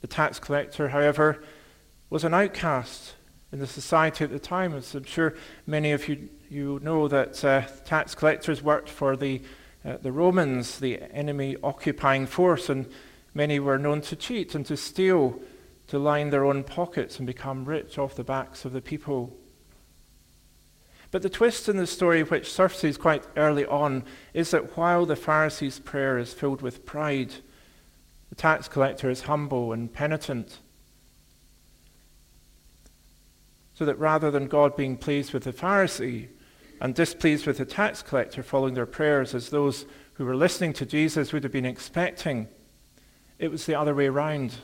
The 0.00 0.06
tax 0.06 0.38
collector, 0.38 0.90
however, 0.90 1.42
was 2.08 2.22
an 2.22 2.34
outcast 2.34 3.16
in 3.50 3.58
the 3.58 3.66
society 3.66 4.22
at 4.22 4.30
the 4.30 4.38
time. 4.38 4.76
As 4.76 4.94
I'm 4.94 5.02
sure 5.02 5.34
many 5.66 5.90
of 5.90 6.06
you, 6.06 6.28
you 6.50 6.80
know 6.82 7.08
that 7.08 7.44
uh, 7.44 7.62
tax 7.84 8.14
collectors 8.14 8.62
worked 8.62 8.88
for 8.88 9.16
the, 9.16 9.42
uh, 9.84 9.98
the 10.00 10.12
Romans, 10.12 10.78
the 10.78 11.00
enemy 11.12 11.56
occupying 11.62 12.26
force, 12.26 12.68
and 12.68 12.86
many 13.34 13.60
were 13.60 13.78
known 13.78 14.00
to 14.02 14.16
cheat 14.16 14.54
and 14.54 14.64
to 14.66 14.76
steal 14.76 15.40
to 15.88 15.98
line 15.98 16.30
their 16.30 16.44
own 16.44 16.64
pockets 16.64 17.18
and 17.18 17.26
become 17.26 17.64
rich 17.64 17.98
off 17.98 18.14
the 18.14 18.24
backs 18.24 18.64
of 18.64 18.72
the 18.72 18.80
people. 18.80 19.36
But 21.10 21.22
the 21.22 21.30
twist 21.30 21.68
in 21.68 21.78
the 21.78 21.86
story, 21.86 22.22
which 22.22 22.52
surfaces 22.52 22.98
quite 22.98 23.24
early 23.36 23.64
on, 23.64 24.04
is 24.34 24.50
that 24.50 24.76
while 24.76 25.06
the 25.06 25.16
Pharisee's 25.16 25.78
prayer 25.78 26.18
is 26.18 26.34
filled 26.34 26.60
with 26.60 26.84
pride, 26.84 27.32
the 28.28 28.34
tax 28.34 28.68
collector 28.68 29.08
is 29.08 29.22
humble 29.22 29.72
and 29.72 29.92
penitent. 29.92 30.58
So 33.72 33.86
that 33.86 33.98
rather 33.98 34.30
than 34.30 34.48
God 34.48 34.76
being 34.76 34.96
pleased 34.98 35.32
with 35.32 35.44
the 35.44 35.52
Pharisee 35.52 36.28
and 36.80 36.94
displeased 36.94 37.46
with 37.46 37.58
the 37.58 37.64
tax 37.64 38.02
collector 38.02 38.42
following 38.42 38.74
their 38.74 38.86
prayers, 38.86 39.34
as 39.34 39.50
those 39.50 39.86
who 40.14 40.24
were 40.24 40.36
listening 40.36 40.72
to 40.74 40.86
Jesus 40.86 41.32
would 41.32 41.44
have 41.44 41.52
been 41.52 41.64
expecting, 41.64 42.48
it 43.38 43.50
was 43.50 43.66
the 43.66 43.74
other 43.74 43.94
way 43.94 44.06
around. 44.06 44.56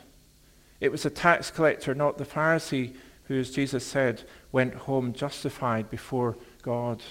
It 0.80 0.90
was 0.90 1.04
the 1.04 1.10
tax 1.10 1.50
collector, 1.50 1.94
not 1.94 2.18
the 2.18 2.24
Pharisee, 2.24 2.94
who, 3.24 3.38
as 3.38 3.50
Jesus 3.50 3.84
said, 3.84 4.22
went 4.52 4.74
home 4.74 5.12
justified 5.12 5.90
before 5.90 6.36
God. 6.62 7.02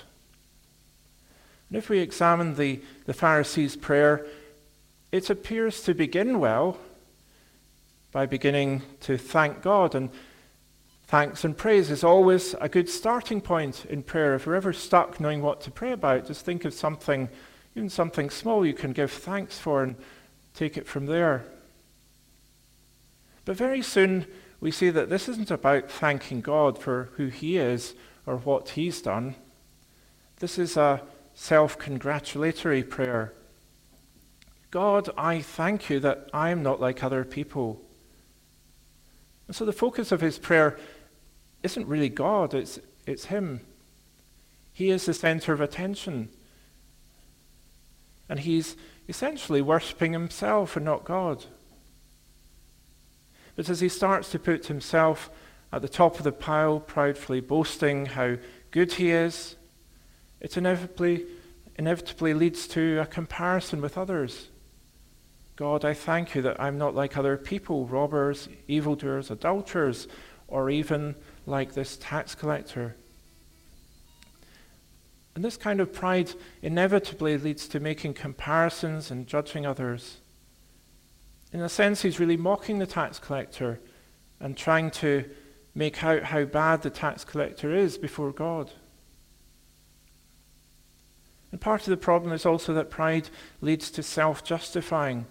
And 1.70 1.78
if 1.78 1.90
we 1.90 2.00
examine 2.00 2.56
the, 2.56 2.82
the 3.06 3.14
Pharisee's 3.14 3.76
prayer, 3.76 4.26
it 5.12 5.30
appears 5.30 5.82
to 5.84 5.94
begin 5.94 6.40
well 6.40 6.78
by 8.12 8.26
beginning 8.26 8.84
to 9.02 9.18
thank 9.18 9.62
God. 9.62 9.96
And 9.96 10.12
thanks 11.14 11.44
and 11.44 11.56
praise 11.56 11.92
is 11.92 12.04
always 12.04 12.56
a 12.60 12.68
good 12.68 12.90
starting 12.90 13.40
point 13.40 13.86
in 13.86 14.02
prayer. 14.02 14.34
If 14.34 14.48
you're 14.48 14.56
ever 14.56 14.74
stuck 14.74 15.20
knowing 15.20 15.44
what 15.44 15.62
to 15.62 15.70
pray 15.70 15.92
about, 15.92 16.26
just 16.26 16.44
think 16.44 16.66
of 16.66 16.74
something, 16.74 17.30
even 17.76 17.88
something 17.88 18.32
small, 18.32 18.66
you 18.66 18.74
can 18.74 18.94
give 18.94 19.12
thanks 19.12 19.60
for 19.60 19.84
and 19.84 19.96
take 20.56 20.76
it 20.76 20.88
from 20.88 21.06
there. 21.06 21.46
But 23.46 23.58
very 23.58 23.84
soon, 23.84 24.26
we 24.60 24.72
see 24.72 24.90
that 24.90 25.12
this 25.12 25.30
isn't 25.30 25.52
about 25.52 25.92
thanking 25.92 26.42
God 26.42 26.80
for 26.80 27.12
who 27.18 27.28
He 27.28 27.58
is 27.58 27.94
or 28.26 28.38
what 28.38 28.70
He's 28.70 29.00
done. 29.00 29.36
This 30.38 30.58
is 30.58 30.76
a 30.76 31.04
self 31.36 31.78
congratulatory 31.78 32.82
prayer. 32.82 33.34
God, 34.72 35.12
I 35.16 35.42
thank 35.42 35.92
you 35.92 36.00
that 36.00 36.32
I 36.34 36.50
am 36.50 36.64
not 36.64 36.82
like 36.82 37.04
other 37.04 37.24
people. 37.24 37.84
And 39.48 39.56
so 39.56 39.66
the 39.66 39.74
focus 39.74 40.12
of 40.12 40.22
his 40.22 40.40
prayer 40.40 40.78
isn't 41.64 41.88
really 41.88 42.10
God, 42.10 42.54
it's, 42.54 42.80
it's 43.08 43.26
him. 43.26 43.62
He 44.74 44.90
is 44.90 45.06
the 45.06 45.14
center 45.14 45.54
of 45.54 45.62
attention. 45.62 46.30
And 48.30 48.40
he's 48.40 48.76
essentially 49.08 49.62
worshipping 49.62 50.14
himself 50.14 50.76
and 50.76 50.86
not 50.86 51.06
God. 51.06 51.46
But 53.56 53.70
as 53.70 53.80
he 53.80 53.90
starts 53.90 54.32
to 54.32 54.40
put 54.40 54.68
himself 54.68 55.30
at 55.72 55.82
the 55.82 55.90
top 55.90 56.18
of 56.18 56.24
the 56.24 56.32
pile, 56.32 56.80
proudly 56.80 57.40
boasting 57.40 58.08
how 58.08 58.38
good 58.72 58.94
he 58.94 59.12
is, 59.12 59.56
it 60.42 60.58
inevitably, 60.58 61.26
inevitably 61.78 62.34
leads 62.34 62.68
to 62.70 63.00
a 63.00 63.06
comparison 63.06 63.82
with 63.82 63.98
others. 63.98 64.50
God, 65.56 65.86
I 65.86 65.94
thank 65.94 66.34
you 66.34 66.42
that 66.42 66.60
I'm 66.60 66.80
not 66.80 66.96
like 66.96 67.16
other 67.16 67.38
people, 67.38 67.86
robbers, 67.86 68.50
evildoers, 68.68 69.30
adulterers, 69.30 70.08
or 70.48 70.70
even 70.70 71.16
like 71.46 71.74
this 71.74 71.98
tax 71.98 72.36
collector. 72.36 72.96
And 75.36 75.44
this 75.44 75.58
kind 75.58 75.80
of 75.80 75.92
pride 75.92 76.32
inevitably 76.62 77.38
leads 77.38 77.68
to 77.70 77.80
making 77.80 78.14
comparisons 78.14 79.10
and 79.10 79.28
judging 79.28 79.66
others. 79.66 80.18
In 81.52 81.62
a 81.62 81.70
sense, 81.70 82.02
he's 82.02 82.20
really 82.20 82.38
mocking 82.38 82.80
the 82.80 82.86
tax 82.86 83.20
collector 83.20 83.80
and 84.40 84.56
trying 84.56 84.92
to 84.92 85.26
make 85.76 86.04
out 86.04 86.24
how 86.24 86.46
bad 86.46 86.82
the 86.82 86.90
tax 86.90 87.24
collector 87.24 87.76
is 87.76 87.98
before 87.98 88.32
God. 88.32 88.72
And 91.52 91.60
part 91.62 91.82
of 91.82 91.88
the 91.88 91.98
problem 91.98 92.34
is 92.34 92.46
also 92.46 92.74
that 92.74 92.90
pride 92.90 93.30
leads 93.62 93.92
to 93.92 94.04
self 94.04 94.44
justifying 94.44 95.26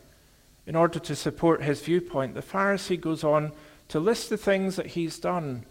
in 0.67 0.77
order 0.77 0.99
to 1.01 1.17
support 1.17 1.63
his 1.63 1.83
viewpoint, 1.83 2.35
the 2.35 2.43
Pharisee 2.43 3.01
goes 3.01 3.25
on 3.25 3.53
to 3.89 3.99
list 3.99 4.31
the 4.31 4.37
things 4.37 4.77
that 4.77 4.87
he's 4.87 5.19
done 5.19 5.65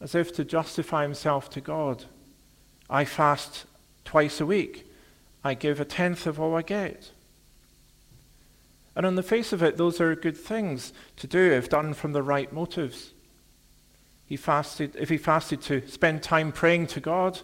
as 0.00 0.14
if 0.14 0.34
to 0.34 0.44
justify 0.44 1.02
himself 1.02 1.48
to 1.50 1.60
God. 1.60 2.04
I 2.88 3.04
fast 3.04 3.64
twice 4.04 4.40
a 4.40 4.46
week. 4.46 4.90
I 5.42 5.54
give 5.54 5.80
a 5.80 5.84
tenth 5.84 6.26
of 6.26 6.40
all 6.40 6.54
I 6.54 6.62
get. 6.62 7.10
And 8.94 9.04
on 9.04 9.14
the 9.14 9.22
face 9.22 9.52
of 9.52 9.62
it, 9.62 9.76
those 9.76 10.00
are 10.00 10.14
good 10.14 10.36
things 10.36 10.92
to 11.16 11.26
do 11.26 11.52
if 11.52 11.68
done 11.68 11.94
from 11.94 12.12
the 12.12 12.22
right 12.22 12.52
motives. 12.52 13.12
He 14.26 14.36
fasted, 14.36 14.96
if 14.98 15.08
he 15.08 15.18
fasted 15.18 15.60
to 15.62 15.86
spend 15.86 16.22
time 16.22 16.50
praying 16.50 16.88
to 16.88 17.00
God, 17.00 17.40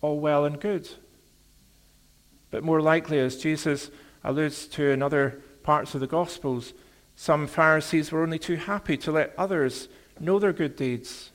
all 0.00 0.18
well 0.18 0.44
and 0.44 0.60
good. 0.60 0.88
But 2.50 2.64
more 2.64 2.80
likely, 2.80 3.18
as 3.18 3.36
Jesus 3.36 3.90
alludes 4.24 4.66
to 4.68 4.90
in 4.90 5.02
other 5.02 5.42
parts 5.62 5.94
of 5.94 6.00
the 6.00 6.06
Gospels, 6.06 6.72
some 7.16 7.46
Pharisees 7.46 8.10
were 8.10 8.22
only 8.22 8.38
too 8.38 8.56
happy 8.56 8.96
to 8.98 9.12
let 9.12 9.34
others 9.36 9.88
know 10.18 10.38
their 10.38 10.52
good 10.52 10.76
deeds 10.76 11.30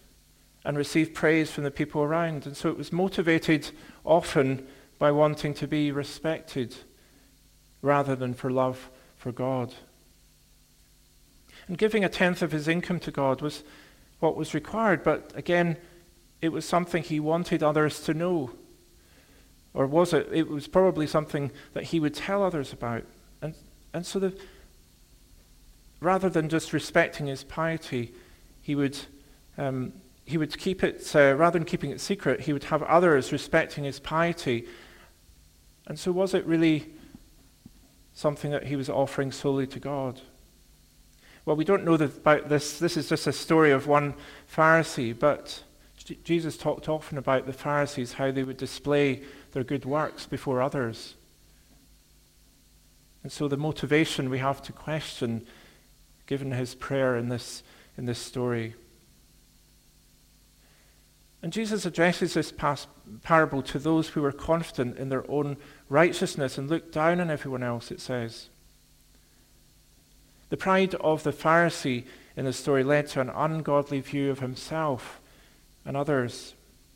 and 0.66 0.78
receive 0.78 1.14
praise 1.14 1.52
from 1.52 1.64
the 1.64 1.72
people 1.72 2.02
around. 2.02 2.46
And 2.46 2.58
so 2.58 2.70
it 2.70 2.78
was 2.78 2.92
motivated 2.92 3.72
often 4.04 4.68
by 5.00 5.12
wanting 5.12 5.54
to 5.54 5.68
be 5.68 5.92
respected 5.92 6.76
rather 7.82 8.16
than 8.16 8.34
for 8.34 8.50
love 8.50 8.90
for 9.16 9.32
God. 9.32 9.74
And 11.68 11.78
giving 11.78 12.04
a 12.04 12.10
tenth 12.10 12.42
of 12.42 12.52
his 12.52 12.68
income 12.68 13.00
to 13.02 13.12
God 13.12 13.42
was 13.42 13.64
what 14.20 14.36
was 14.36 14.54
required, 14.54 15.04
but 15.04 15.32
again, 15.36 15.78
it 16.42 16.50
was 16.50 16.66
something 16.66 17.04
he 17.04 17.20
wanted 17.20 17.64
others 17.64 18.02
to 18.02 18.14
know. 18.14 18.52
Or 19.74 19.86
was 19.88 20.14
it? 20.14 20.30
It 20.32 20.48
was 20.50 20.68
probably 20.68 21.08
something 21.08 21.52
that 21.74 21.86
he 21.86 22.00
would 22.00 22.14
tell 22.14 22.44
others 22.44 22.72
about. 22.72 23.04
And 23.42 23.54
and 23.94 24.06
so, 24.06 24.20
the, 24.20 24.34
rather 26.02 26.30
than 26.30 26.50
just 26.50 26.74
respecting 26.74 27.28
his 27.28 27.44
piety, 27.44 28.14
he 28.62 28.76
would, 28.76 28.98
um, 29.58 29.94
he 30.26 30.38
would 30.38 30.58
keep 30.58 30.84
it, 30.84 31.16
uh, 31.16 31.36
rather 31.36 31.60
than 31.60 31.66
keeping 31.66 31.92
it 31.92 32.02
secret, 32.02 32.42
he 32.42 32.54
would 32.54 32.66
have 32.66 32.82
others 32.84 33.32
respecting 33.32 33.84
his 33.84 34.00
piety. 34.00 34.68
And 35.88 36.00
so, 36.00 36.12
was 36.12 36.34
it 36.34 36.46
really 36.46 36.94
something 38.14 38.52
that 38.52 38.66
he 38.66 38.76
was 38.76 38.90
offering 38.90 39.32
solely 39.32 39.68
to 39.68 39.80
God? 39.80 40.22
Well, 41.46 41.56
we 41.56 41.64
don't 41.64 41.86
know 41.86 41.94
about 41.94 42.50
this. 42.50 42.80
This 42.80 42.98
is 42.98 43.08
just 43.08 43.28
a 43.28 43.34
story 43.34 43.72
of 43.72 43.86
one 43.86 44.16
Pharisee, 44.52 45.18
but 45.18 45.64
Jesus 46.24 46.58
talked 46.58 46.90
often 46.90 47.20
about 47.20 47.46
the 47.46 47.54
Pharisees, 47.54 48.14
how 48.14 48.32
they 48.32 48.44
would 48.44 48.58
display 48.58 49.22
their 49.52 49.64
good 49.64 49.86
works 49.86 50.26
before 50.26 50.62
others. 50.62 51.14
And 53.22 53.32
so 53.32 53.48
the 53.48 53.58
motivation 53.58 54.30
we 54.30 54.40
have 54.40 54.62
to 54.64 54.72
question, 54.72 55.46
given 56.26 56.52
his 56.52 56.74
prayer 56.76 57.16
in 57.16 57.30
this, 57.30 57.64
in 57.98 58.06
this 58.06 58.20
story. 58.20 58.76
And 61.46 61.54
Jesus 61.54 61.86
addresses 61.86 62.34
this 62.34 62.52
parable 63.22 63.62
to 63.62 63.78
those 63.78 64.08
who 64.08 64.24
were 64.24 64.32
confident 64.32 64.98
in 64.98 65.10
their 65.10 65.30
own 65.30 65.58
righteousness 65.90 66.58
and 66.58 66.68
looked 66.68 66.92
down 66.92 67.20
on 67.22 67.30
everyone 67.30 67.62
else, 67.62 67.92
it 67.92 68.02
says. 68.02 68.50
The 70.50 70.58
pride 70.58 70.96
of 70.96 71.22
the 71.22 71.32
Pharisee 71.32 72.06
in 72.36 72.46
the 72.46 72.52
story 72.52 72.84
led 72.84 73.10
to 73.10 73.22
an 73.22 73.30
ungodly 73.30 74.00
view 74.00 74.32
of 74.32 74.40
himself 74.40 75.22
and 75.86 75.96
others. 75.96 76.56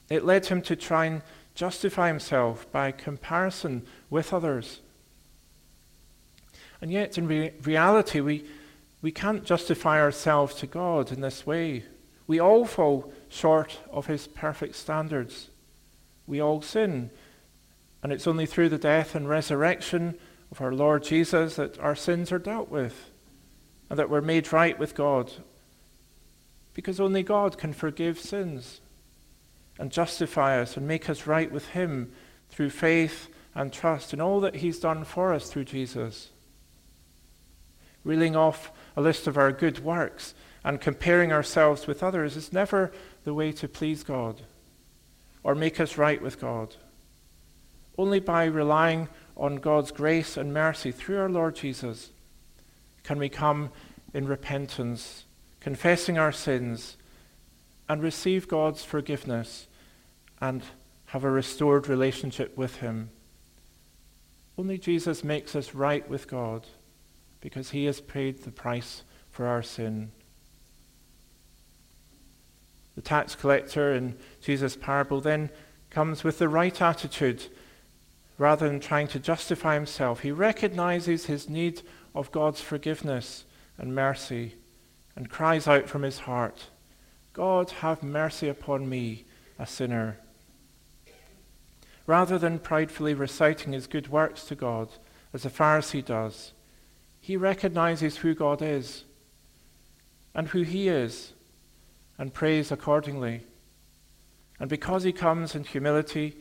It 0.10 0.26
led 0.26 0.48
him 0.48 0.64
to 0.64 0.76
try 0.76 1.06
and 1.06 1.22
justify 1.54 2.08
himself 2.08 2.66
by 2.72 2.92
comparison 2.92 3.86
with 4.10 4.34
others. 4.34 4.80
And 6.82 6.92
yet, 6.92 7.20
in 7.20 7.28
re- 7.28 7.54
reality, 7.62 8.20
we, 8.20 8.46
we 9.04 9.12
can't 9.12 9.46
justify 9.46 10.02
ourselves 10.02 10.56
to 10.56 10.66
God 10.66 11.12
in 11.12 11.22
this 11.22 11.46
way. 11.46 11.84
We 12.26 12.40
all 12.40 12.66
fall 12.66 13.14
short 13.30 13.80
of 13.92 14.08
His 14.08 14.28
perfect 14.28 14.76
standards. 14.76 15.50
We 16.28 16.42
all 16.42 16.62
sin. 16.62 17.12
And 18.04 18.12
it's 18.12 18.28
only 18.28 18.46
through 18.46 18.70
the 18.70 18.78
death 18.78 19.16
and 19.16 19.28
resurrection 19.28 20.18
of 20.52 20.62
our 20.62 20.74
Lord 20.74 21.04
Jesus 21.04 21.56
that 21.56 21.80
our 21.80 21.96
sins 21.96 22.32
are 22.32 22.40
dealt 22.40 22.70
with 22.70 23.12
and 23.90 23.98
that 23.98 24.10
we're 24.10 24.22
made 24.22 24.52
right 24.54 24.78
with 24.78 24.96
God. 24.96 25.32
Because 26.74 27.00
only 27.00 27.24
God 27.24 27.58
can 27.58 27.74
forgive 27.74 28.20
sins 28.20 28.80
and 29.78 29.92
justify 29.92 30.60
us 30.62 30.78
and 30.78 30.88
make 30.88 31.10
us 31.10 31.28
right 31.28 31.52
with 31.52 31.70
Him 31.70 32.12
through 32.50 32.70
faith 32.70 33.28
and 33.56 33.74
trust 33.74 34.14
in 34.14 34.22
all 34.22 34.40
that 34.42 34.58
He's 34.58 34.80
done 34.80 35.04
for 35.04 35.34
us 35.34 35.50
through 35.50 35.66
Jesus. 35.66 36.30
Reeling 38.04 38.36
off 38.36 38.72
a 38.96 39.02
list 39.02 39.28
of 39.28 39.38
our 39.38 39.52
good 39.52 39.80
works 39.80 40.34
and 40.64 40.80
comparing 40.80 41.32
ourselves 41.32 41.88
with 41.88 42.04
others 42.04 42.36
is 42.36 42.54
never 42.54 42.92
the 43.30 43.34
way 43.36 43.52
to 43.52 43.68
please 43.68 44.02
God 44.02 44.42
or 45.44 45.54
make 45.54 45.80
us 45.80 46.00
right 46.00 46.20
with 46.20 46.42
God. 46.42 46.76
Only 47.96 48.20
by 48.20 48.46
relying 48.46 49.08
on 49.38 49.58
God's 49.58 49.92
grace 49.92 50.36
and 50.36 50.52
mercy 50.52 50.92
through 50.92 51.20
our 51.20 51.30
Lord 51.30 51.56
Jesus 51.56 52.10
can 53.04 53.20
we 53.20 53.30
come 53.30 53.70
in 54.16 54.28
repentance, 54.28 55.26
confessing 55.60 56.18
our 56.18 56.32
sins, 56.32 56.98
and 57.88 58.02
receive 58.02 58.48
God's 58.48 58.84
forgiveness 58.84 59.68
and 60.42 60.64
have 61.06 61.24
a 61.24 61.30
restored 61.30 61.88
relationship 61.88 62.58
with 62.58 62.78
Him. 62.78 63.12
Only 64.58 64.80
Jesus 64.80 65.24
makes 65.24 65.56
us 65.56 65.76
right 65.76 66.10
with 66.10 66.28
God 66.28 66.66
because 67.42 67.70
He 67.70 67.86
has 67.86 68.02
paid 68.02 68.42
the 68.42 68.52
price 68.52 69.04
for 69.30 69.46
our 69.46 69.62
sin. 69.62 70.14
The 73.00 73.04
tax 73.04 73.34
collector 73.34 73.94
in 73.94 74.18
Jesus' 74.42 74.76
parable 74.76 75.22
then 75.22 75.52
comes 75.90 76.26
with 76.26 76.38
the 76.38 76.50
right 76.50 76.82
attitude. 76.82 77.46
Rather 78.38 78.68
than 78.68 78.82
trying 78.82 79.08
to 79.08 79.20
justify 79.20 79.76
himself, 79.76 80.20
he 80.20 80.34
recognizes 80.34 81.26
his 81.26 81.48
need 81.48 81.82
of 82.14 82.30
God's 82.34 82.60
forgiveness 82.60 83.46
and 83.78 83.96
mercy 83.96 84.56
and 85.16 85.30
cries 85.30 85.66
out 85.66 85.88
from 85.88 86.02
his 86.02 86.20
heart, 86.20 86.66
God, 87.32 87.70
have 87.70 88.04
mercy 88.04 88.50
upon 88.50 88.90
me, 88.90 89.24
a 89.58 89.66
sinner. 89.66 90.18
Rather 92.06 92.38
than 92.38 92.60
pridefully 92.60 93.14
reciting 93.14 93.72
his 93.72 93.88
good 93.88 94.10
works 94.10 94.44
to 94.44 94.56
God, 94.56 94.90
as 95.34 95.44
the 95.44 95.50
Pharisee 95.50 96.04
does, 96.04 96.52
he 97.22 97.38
recognizes 97.38 98.18
who 98.18 98.36
God 98.36 98.62
is 98.62 99.06
and 100.36 100.50
who 100.50 100.64
he 100.64 100.90
is 100.90 101.32
and 102.20 102.34
prays 102.34 102.72
accordingly. 102.72 103.42
And 104.60 104.70
because 104.70 105.04
he 105.04 105.14
comes 105.14 105.56
in 105.56 105.64
humility, 105.64 106.36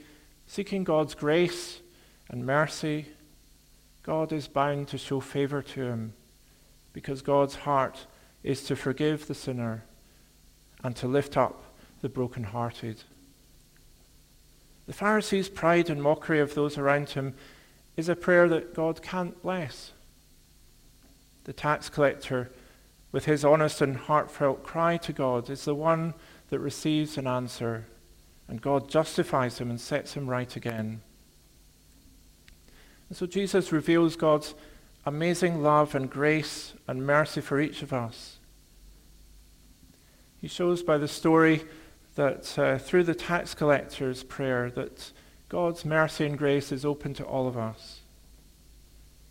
seeking 0.47 0.85
God's 0.85 1.15
grace 1.15 1.81
and 2.29 2.45
mercy, 2.45 3.07
God 4.03 4.33
is 4.33 4.49
bound 4.49 4.89
to 4.89 4.99
show 4.99 5.21
favor 5.21 5.63
to 5.63 5.83
him 5.83 6.13
because 6.93 7.23
God's 7.23 7.55
heart 7.55 8.07
is 8.43 8.65
to 8.65 8.75
forgive 8.75 9.29
the 9.29 9.35
sinner 9.35 9.85
and 10.83 10.97
to 10.97 11.07
lift 11.07 11.37
up 11.37 11.63
the 12.03 12.09
brokenhearted. 12.09 13.03
The 14.87 14.93
Pharisee's 14.93 15.49
pride 15.49 15.91
and 15.91 16.03
mockery 16.03 16.41
of 16.41 16.55
those 16.55 16.77
around 16.77 17.11
him 17.11 17.35
is 17.97 18.09
a 18.09 18.17
prayer 18.17 18.49
that 18.49 18.75
God 18.75 19.03
can't 19.03 19.41
bless. 19.43 19.93
The 21.45 21.53
tax 21.53 21.89
collector 21.89 22.51
with 23.13 23.25
his 23.25 23.45
honest 23.45 23.81
and 23.81 23.97
heartfelt 23.97 24.63
cry 24.63 24.97
to 24.99 25.13
God 25.13 25.49
is 25.49 25.65
the 25.65 25.75
one 25.75 26.15
that 26.51 26.59
receives 26.59 27.17
an 27.17 27.27
answer, 27.27 27.87
and 28.47 28.61
God 28.61 28.89
justifies 28.89 29.59
him 29.59 29.71
and 29.71 29.81
sets 29.81 30.15
him 30.15 30.29
right 30.29 30.55
again. 30.55 31.01
And 33.09 33.17
so 33.17 33.27
Jesus 33.27 33.73
reveals 33.73 34.17
God's 34.17 34.55
amazing 35.07 35.63
love 35.63 35.95
and 35.95 36.11
grace 36.11 36.75
and 36.87 37.07
mercy 37.07 37.41
for 37.41 37.61
each 37.61 37.83
of 37.83 37.93
us. 37.93 38.39
He 40.41 40.49
shows 40.49 40.83
by 40.83 40.99
the 40.99 41.09
story 41.09 41.65
that 42.15 42.59
uh, 42.59 42.79
through 42.79 43.05
the 43.05 43.15
tax 43.15 43.55
collector's 43.55 44.23
prayer 44.23 44.71
that 44.73 45.13
God's 45.49 45.85
mercy 45.85 46.27
and 46.27 46.37
grace 46.37 46.71
is 46.71 46.85
open 46.85 47.15
to 47.15 47.25
all 47.25 47.49
of 47.49 47.57
us. 47.57 47.98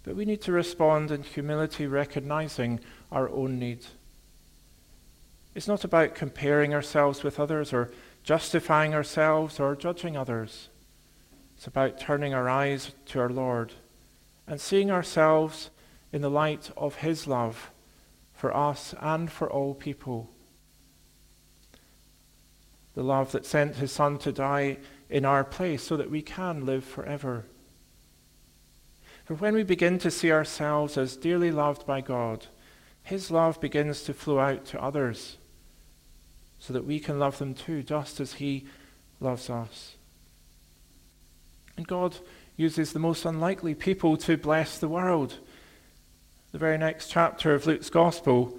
But 0.08 0.16
we 0.16 0.24
need 0.24 0.40
to 0.44 0.54
respond 0.54 1.12
in 1.12 1.22
humility, 1.22 1.86
recognizing 1.86 2.80
our 3.12 3.28
own 3.28 3.60
need. 3.60 3.86
It's 5.54 5.68
not 5.68 5.84
about 5.84 6.16
comparing 6.16 6.74
ourselves 6.74 7.24
with 7.24 7.42
others 7.42 7.74
or 7.74 7.92
justifying 8.24 8.94
ourselves 8.94 9.60
or 9.60 9.76
judging 9.76 10.16
others. 10.16 10.70
It's 11.58 11.68
about 11.68 12.00
turning 12.00 12.34
our 12.34 12.48
eyes 12.48 12.94
to 13.08 13.20
our 13.20 13.28
Lord 13.28 13.74
and 14.48 14.62
seeing 14.62 14.90
ourselves 14.90 15.72
in 16.14 16.22
the 16.22 16.32
light 16.32 16.72
of 16.78 16.96
His 16.96 17.28
love 17.28 17.72
for 18.34 18.56
us 18.56 18.96
and 19.02 19.30
for 19.30 19.52
all 19.52 19.74
people. 19.74 20.30
The 22.96 23.04
love 23.04 23.34
that 23.34 23.46
sent 23.46 23.76
His 23.76 23.92
Son 23.92 24.18
to 24.20 24.32
die 24.32 24.78
in 25.10 25.26
our 25.26 25.44
place 25.44 25.84
so 25.84 25.98
that 25.98 26.10
we 26.10 26.22
can 26.22 26.66
live 26.66 26.86
forever. 26.86 27.44
For 29.28 29.34
when 29.34 29.56
we 29.56 29.64
begin 29.64 30.00
to 30.00 30.10
see 30.10 30.32
ourselves 30.32 30.98
as 30.98 31.18
dearly 31.18 31.52
loved 31.52 31.86
by 31.86 32.00
God, 32.00 32.46
His 33.04 33.30
love 33.30 33.60
begins 33.60 34.04
to 34.04 34.14
flow 34.14 34.40
out 34.40 34.64
to 34.68 34.82
others 34.82 35.36
so 36.60 36.72
that 36.72 36.86
we 36.86 36.98
can 37.02 37.20
love 37.20 37.38
them 37.38 37.54
too, 37.54 37.84
just 37.84 38.22
as 38.22 38.36
He 38.36 38.68
loves 39.20 39.50
us. 39.50 39.96
And 41.76 41.86
God 41.86 42.16
uses 42.56 42.94
the 42.94 43.00
most 43.00 43.26
unlikely 43.26 43.76
people 43.76 44.16
to 44.16 44.38
bless 44.38 44.78
the 44.78 44.88
world. 44.88 45.36
The 46.54 46.58
very 46.58 46.78
next 46.78 47.10
chapter 47.10 47.54
of 47.54 47.68
Luke's 47.68 47.90
Gospel 47.90 48.58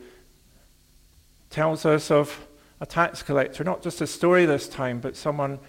tells 1.48 1.86
us 1.86 2.10
of 2.10 2.46
a 2.78 2.84
tax 2.84 3.22
collector, 3.22 3.64
not 3.64 3.82
just 3.82 4.02
a 4.02 4.06
story 4.06 4.44
this 4.44 4.68
time, 4.68 5.00
but 5.00 5.16
someone, 5.16 5.60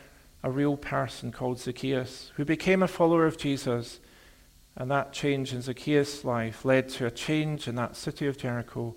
a 0.43 0.51
real 0.51 0.75
person 0.75 1.31
called 1.31 1.57
Zacchaeus, 1.57 2.33
who 2.35 2.43
became 2.43 2.83
a 2.83 2.87
follower 2.89 3.25
of 3.25 3.37
Jesus 3.37 4.01
and 4.75 4.89
that 4.89 5.13
change 5.13 5.53
in 5.53 5.61
Zacchaeus' 5.61 6.23
life 6.23 6.63
led 6.63 6.89
to 6.89 7.05
a 7.05 7.11
change 7.11 7.67
in 7.67 7.75
that 7.75 7.95
city 7.95 8.27
of 8.27 8.37
Jericho 8.37 8.95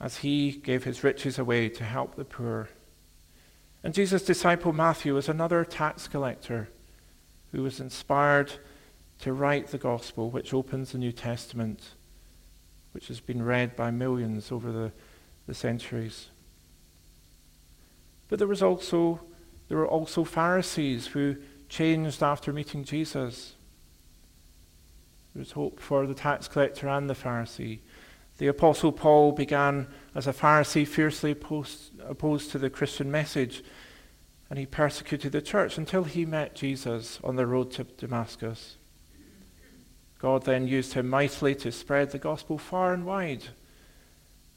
as 0.00 0.18
he 0.18 0.52
gave 0.52 0.84
his 0.84 1.04
riches 1.04 1.38
away 1.38 1.68
to 1.68 1.84
help 1.84 2.16
the 2.16 2.24
poor. 2.24 2.68
And 3.82 3.94
Jesus' 3.94 4.24
disciple 4.24 4.72
Matthew 4.72 5.14
was 5.14 5.28
another 5.28 5.64
tax 5.64 6.08
collector 6.08 6.68
who 7.52 7.62
was 7.62 7.80
inspired 7.80 8.52
to 9.20 9.32
write 9.32 9.68
the 9.68 9.78
gospel, 9.78 10.30
which 10.30 10.52
opens 10.52 10.92
the 10.92 10.98
New 10.98 11.12
Testament, 11.12 11.90
which 12.92 13.08
has 13.08 13.20
been 13.20 13.42
read 13.42 13.76
by 13.76 13.90
millions 13.90 14.50
over 14.50 14.72
the, 14.72 14.92
the 15.46 15.54
centuries. 15.54 16.28
But 18.28 18.38
there 18.38 18.48
was 18.48 18.62
also 18.62 19.20
there 19.68 19.78
were 19.78 19.88
also 19.88 20.24
Pharisees 20.24 21.08
who 21.08 21.36
changed 21.68 22.22
after 22.22 22.52
meeting 22.52 22.84
Jesus. 22.84 23.54
There's 25.36 25.52
hope 25.52 25.80
for 25.80 26.06
the 26.06 26.14
tax 26.14 26.48
collector 26.48 26.88
and 26.88 27.10
the 27.10 27.14
Pharisee. 27.14 27.80
The 28.38 28.46
Apostle 28.46 28.90
Paul 28.90 29.32
began 29.32 29.86
as 30.14 30.26
a 30.26 30.32
Pharisee, 30.32 30.88
fiercely 30.88 31.32
opposed, 31.32 32.00
opposed 32.00 32.50
to 32.52 32.58
the 32.58 32.70
Christian 32.70 33.10
message, 33.10 33.62
and 34.48 34.58
he 34.58 34.64
persecuted 34.64 35.32
the 35.32 35.42
church 35.42 35.76
until 35.76 36.04
he 36.04 36.24
met 36.24 36.54
Jesus 36.54 37.20
on 37.22 37.36
the 37.36 37.46
road 37.46 37.70
to 37.72 37.84
Damascus. 37.84 38.78
God 40.18 40.44
then 40.44 40.66
used 40.66 40.94
him 40.94 41.10
mightily 41.10 41.54
to 41.56 41.70
spread 41.70 42.12
the 42.12 42.18
gospel 42.18 42.56
far 42.56 42.94
and 42.94 43.04
wide, 43.04 43.44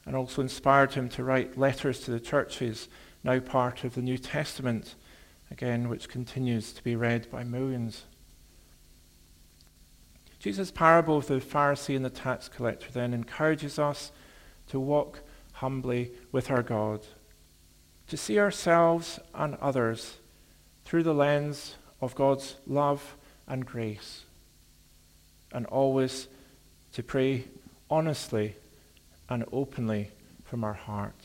and 0.06 0.16
also 0.16 0.40
inspired 0.40 0.94
him 0.94 1.10
to 1.10 1.24
write 1.24 1.58
letters 1.58 2.00
to 2.00 2.10
the 2.10 2.20
churches, 2.20 2.88
now 3.22 3.38
part 3.38 3.84
of 3.84 3.94
the 3.94 4.02
New 4.02 4.16
Testament, 4.16 4.94
again, 5.50 5.90
which 5.90 6.08
continues 6.08 6.72
to 6.72 6.82
be 6.82 6.96
read 6.96 7.30
by 7.30 7.44
millions. 7.44 8.04
Jesus' 10.40 10.70
parable 10.70 11.18
of 11.18 11.26
the 11.26 11.34
Pharisee 11.34 11.94
and 11.94 12.04
the 12.04 12.10
tax 12.10 12.48
collector 12.48 12.90
then 12.90 13.12
encourages 13.12 13.78
us 13.78 14.10
to 14.68 14.80
walk 14.80 15.20
humbly 15.52 16.12
with 16.32 16.50
our 16.50 16.62
God, 16.62 17.02
to 18.08 18.16
see 18.16 18.38
ourselves 18.38 19.20
and 19.34 19.54
others 19.56 20.16
through 20.86 21.02
the 21.02 21.14
lens 21.14 21.76
of 22.00 22.14
God's 22.14 22.56
love 22.66 23.16
and 23.46 23.66
grace, 23.66 24.24
and 25.52 25.66
always 25.66 26.26
to 26.94 27.02
pray 27.02 27.44
honestly 27.90 28.56
and 29.28 29.44
openly 29.52 30.10
from 30.42 30.64
our 30.64 30.72
heart. 30.72 31.20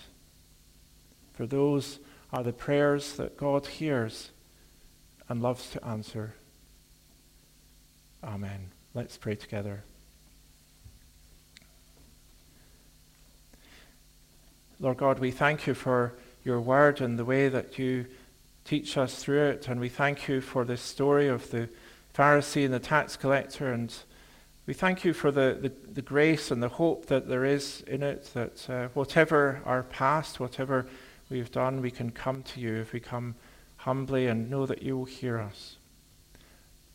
For 1.34 1.46
those 1.46 2.00
are 2.34 2.44
the 2.44 2.52
prayers 2.52 3.14
that 3.14 3.38
God 3.38 3.66
hears 3.68 4.32
and 5.30 5.42
loves 5.42 5.70
to 5.70 5.86
answer. 5.86 6.36
Amen. 8.22 8.75
Let's 8.96 9.18
pray 9.18 9.36
together. 9.36 9.84
Lord 14.80 14.96
God, 14.96 15.20
we 15.20 15.32
thank 15.32 15.68
you 15.68 15.74
for 15.74 16.14
your 16.46 16.62
word 16.62 17.02
and 17.02 17.20
the 17.20 17.26
way 17.26 17.50
that 17.50 17.78
you 17.78 18.06
teach 18.64 18.98
us 18.98 19.22
through 19.22 19.48
it. 19.48 19.68
And 19.68 19.82
we 19.82 19.90
thank 19.90 20.30
you 20.30 20.40
for 20.40 20.64
this 20.64 20.80
story 20.82 21.28
of 21.28 21.52
the 21.52 21.68
Pharisee 22.14 22.64
and 22.64 22.74
the 22.74 22.80
tax 22.80 23.18
collector. 23.18 23.74
And 23.74 23.94
we 24.66 24.74
thank 24.74 25.04
you 25.04 25.12
for 25.12 25.30
the, 25.30 25.58
the, 25.62 25.74
the 25.92 26.02
grace 26.02 26.50
and 26.50 26.64
the 26.64 26.70
hope 26.70 27.08
that 27.08 27.28
there 27.28 27.44
is 27.44 27.84
in 27.88 28.02
it, 28.02 28.32
that 28.34 28.70
uh, 28.70 28.88
whatever 28.94 29.62
our 29.66 29.84
past, 29.84 30.40
whatever 30.40 30.88
we've 31.30 31.52
done, 31.52 31.82
we 31.82 31.92
can 31.92 32.12
come 32.12 32.44
to 32.44 32.62
you 32.62 32.76
if 32.78 32.94
we 32.94 33.02
come 33.02 33.36
humbly 33.76 34.28
and 34.28 34.50
know 34.50 34.66
that 34.66 34.84
you 34.84 34.98
will 34.98 35.04
hear 35.04 35.38
us. 35.38 35.76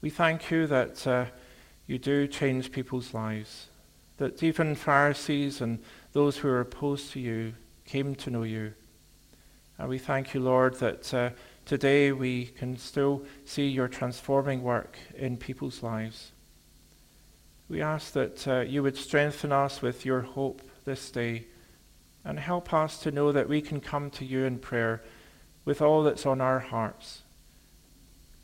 We 0.01 0.09
thank 0.09 0.51
you 0.51 0.67
that 0.67 1.07
uh, 1.07 1.27
you 1.91 1.99
do 1.99 2.29
change 2.29 2.71
people's 2.71 3.13
lives, 3.13 3.67
that 4.19 4.45
even 4.45 4.77
Pharisees 4.77 5.61
and 5.61 5.81
those 6.13 6.37
who 6.37 6.47
are 6.47 6.61
opposed 6.61 7.11
to 7.11 7.19
you 7.19 7.53
came 7.85 8.15
to 8.15 8.31
know 8.31 8.45
you. 8.45 8.73
And 9.77 9.89
we 9.89 9.99
thank 9.99 10.33
you, 10.33 10.39
Lord, 10.39 10.75
that 10.77 11.13
uh, 11.13 11.31
today 11.65 12.13
we 12.13 12.47
can 12.47 12.77
still 12.77 13.25
see 13.45 13.67
your 13.67 13.89
transforming 13.89 14.63
work 14.63 14.99
in 15.17 15.37
people's 15.37 15.83
lives. 15.83 16.31
We 17.69 17.83
ask 17.83 18.13
that 18.13 18.47
uh, 18.47 18.61
you 18.61 18.85
would 18.85 18.97
strengthen 18.97 19.51
us 19.51 19.83
with 19.83 20.07
your 20.07 20.21
hope 20.21 20.63
this 20.85 21.11
day 21.11 21.47
and 22.25 22.39
help 22.39 22.73
us 22.73 23.01
to 23.01 23.11
know 23.11 23.33
that 23.33 23.49
we 23.49 23.61
can 23.61 23.81
come 23.81 24.11
to 24.11 24.25
you 24.25 24.45
in 24.45 24.61
prayer 24.61 25.03
with 25.65 25.83
all 25.83 26.05
that's 26.05 26.25
on 26.25 26.41
our 26.41 26.61
hearts, 26.61 27.23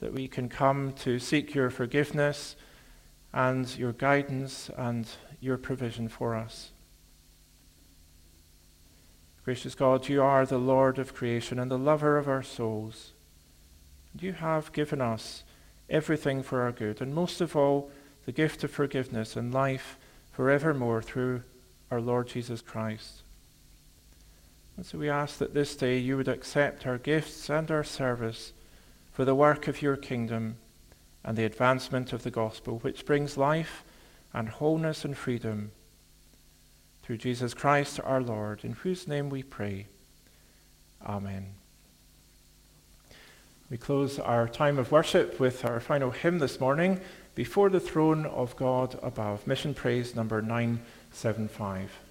that 0.00 0.12
we 0.12 0.26
can 0.26 0.48
come 0.48 0.92
to 0.94 1.20
seek 1.20 1.54
your 1.54 1.70
forgiveness 1.70 2.56
and 3.32 3.76
your 3.76 3.92
guidance 3.92 4.70
and 4.76 5.06
your 5.40 5.56
provision 5.56 6.08
for 6.08 6.34
us. 6.34 6.70
Gracious 9.44 9.74
God, 9.74 10.08
you 10.08 10.22
are 10.22 10.44
the 10.44 10.58
Lord 10.58 10.98
of 10.98 11.14
creation 11.14 11.58
and 11.58 11.70
the 11.70 11.78
lover 11.78 12.18
of 12.18 12.26
our 12.26 12.42
souls. 12.42 13.12
You 14.18 14.32
have 14.32 14.72
given 14.72 15.00
us 15.00 15.44
everything 15.88 16.42
for 16.42 16.62
our 16.62 16.72
good, 16.72 17.00
and 17.00 17.14
most 17.14 17.40
of 17.40 17.54
all, 17.54 17.90
the 18.24 18.32
gift 18.32 18.64
of 18.64 18.72
forgiveness 18.72 19.36
and 19.36 19.54
life 19.54 19.96
forevermore 20.32 21.00
through 21.00 21.42
our 21.90 22.00
Lord 22.00 22.26
Jesus 22.26 22.60
Christ. 22.60 23.22
And 24.76 24.84
so 24.84 24.98
we 24.98 25.08
ask 25.08 25.38
that 25.38 25.54
this 25.54 25.76
day 25.76 25.98
you 25.98 26.16
would 26.16 26.28
accept 26.28 26.86
our 26.86 26.98
gifts 26.98 27.48
and 27.48 27.70
our 27.70 27.84
service 27.84 28.52
for 29.12 29.24
the 29.24 29.34
work 29.34 29.68
of 29.68 29.80
your 29.80 29.96
kingdom 29.96 30.56
and 31.26 31.36
the 31.36 31.44
advancement 31.44 32.12
of 32.12 32.22
the 32.22 32.30
gospel, 32.30 32.78
which 32.78 33.04
brings 33.04 33.36
life 33.36 33.82
and 34.32 34.48
wholeness 34.48 35.04
and 35.04 35.16
freedom 35.16 35.72
through 37.02 37.16
Jesus 37.16 37.52
Christ 37.52 37.98
our 38.04 38.22
Lord, 38.22 38.64
in 38.64 38.72
whose 38.72 39.08
name 39.08 39.28
we 39.28 39.42
pray. 39.42 39.86
Amen. 41.04 41.48
We 43.68 43.76
close 43.76 44.20
our 44.20 44.48
time 44.48 44.78
of 44.78 44.92
worship 44.92 45.40
with 45.40 45.64
our 45.64 45.80
final 45.80 46.12
hymn 46.12 46.38
this 46.38 46.60
morning, 46.60 47.00
Before 47.34 47.68
the 47.70 47.80
Throne 47.80 48.24
of 48.24 48.54
God 48.56 48.96
Above, 49.02 49.46
Mission 49.46 49.74
Praise 49.74 50.14
number 50.14 50.40
975. 50.40 52.05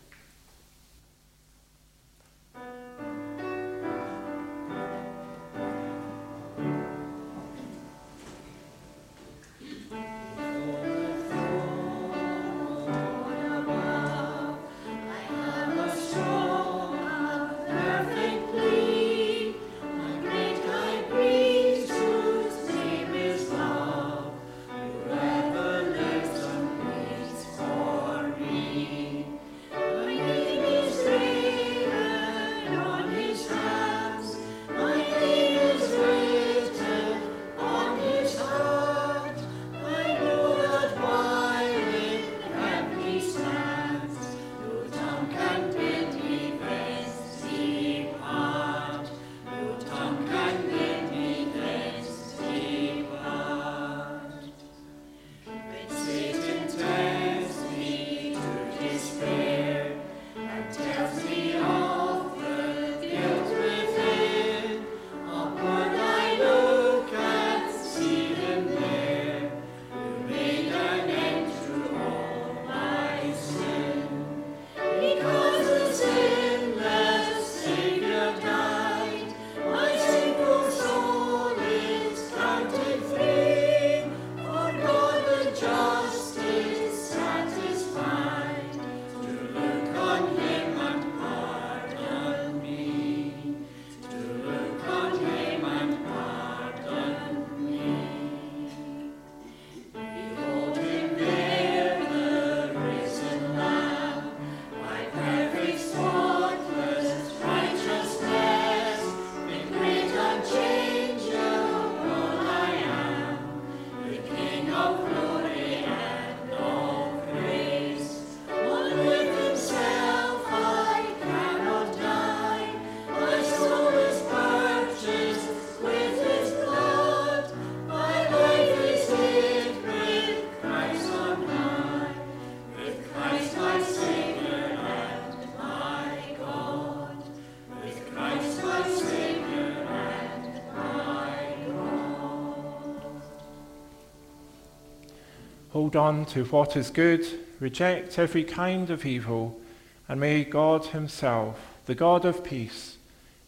Hold 145.86 145.96
on 145.98 146.26
to 146.34 146.46
what 146.46 146.76
is 146.76 146.90
good, 146.90 147.24
reject 147.60 148.18
every 148.18 148.44
kind 148.44 148.90
of 148.90 149.06
evil, 149.06 149.62
and 150.10 150.20
may 150.20 150.44
God 150.44 150.84
Himself, 150.88 151.60
the 151.86 151.94
God 151.94 152.26
of 152.26 152.44
peace, 152.44 152.98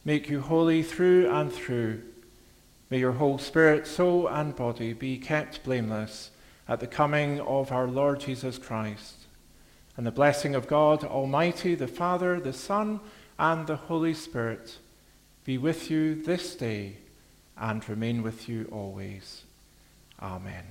make 0.05 0.29
you 0.29 0.41
holy 0.41 0.83
through 0.83 1.27
and 1.31 1.51
through. 1.51 2.03
May 2.91 2.99
your 2.99 3.13
whole 3.13 3.39
spirit, 3.39 3.87
soul, 3.87 4.27
and 4.27 4.55
body 4.55 4.93
be 4.93 5.17
kept 5.17 5.63
blameless 5.63 6.29
at 6.67 6.79
the 6.79 6.85
coming 6.85 7.39
of 7.39 7.71
our 7.71 7.87
Lord 7.87 8.19
Jesus 8.19 8.59
Christ. 8.59 9.25
And 9.95 10.05
the 10.05 10.11
blessing 10.11 10.53
of 10.53 10.67
God 10.67 11.03
Almighty, 11.03 11.73
the 11.73 11.87
Father, 11.87 12.39
the 12.39 12.53
Son, 12.53 12.99
and 13.39 13.65
the 13.65 13.77
Holy 13.77 14.13
Spirit 14.13 14.77
be 15.43 15.57
with 15.57 15.89
you 15.89 16.13
this 16.13 16.53
day 16.55 16.97
and 17.57 17.89
remain 17.89 18.21
with 18.21 18.47
you 18.47 18.69
always. 18.71 19.41
Amen. 20.21 20.65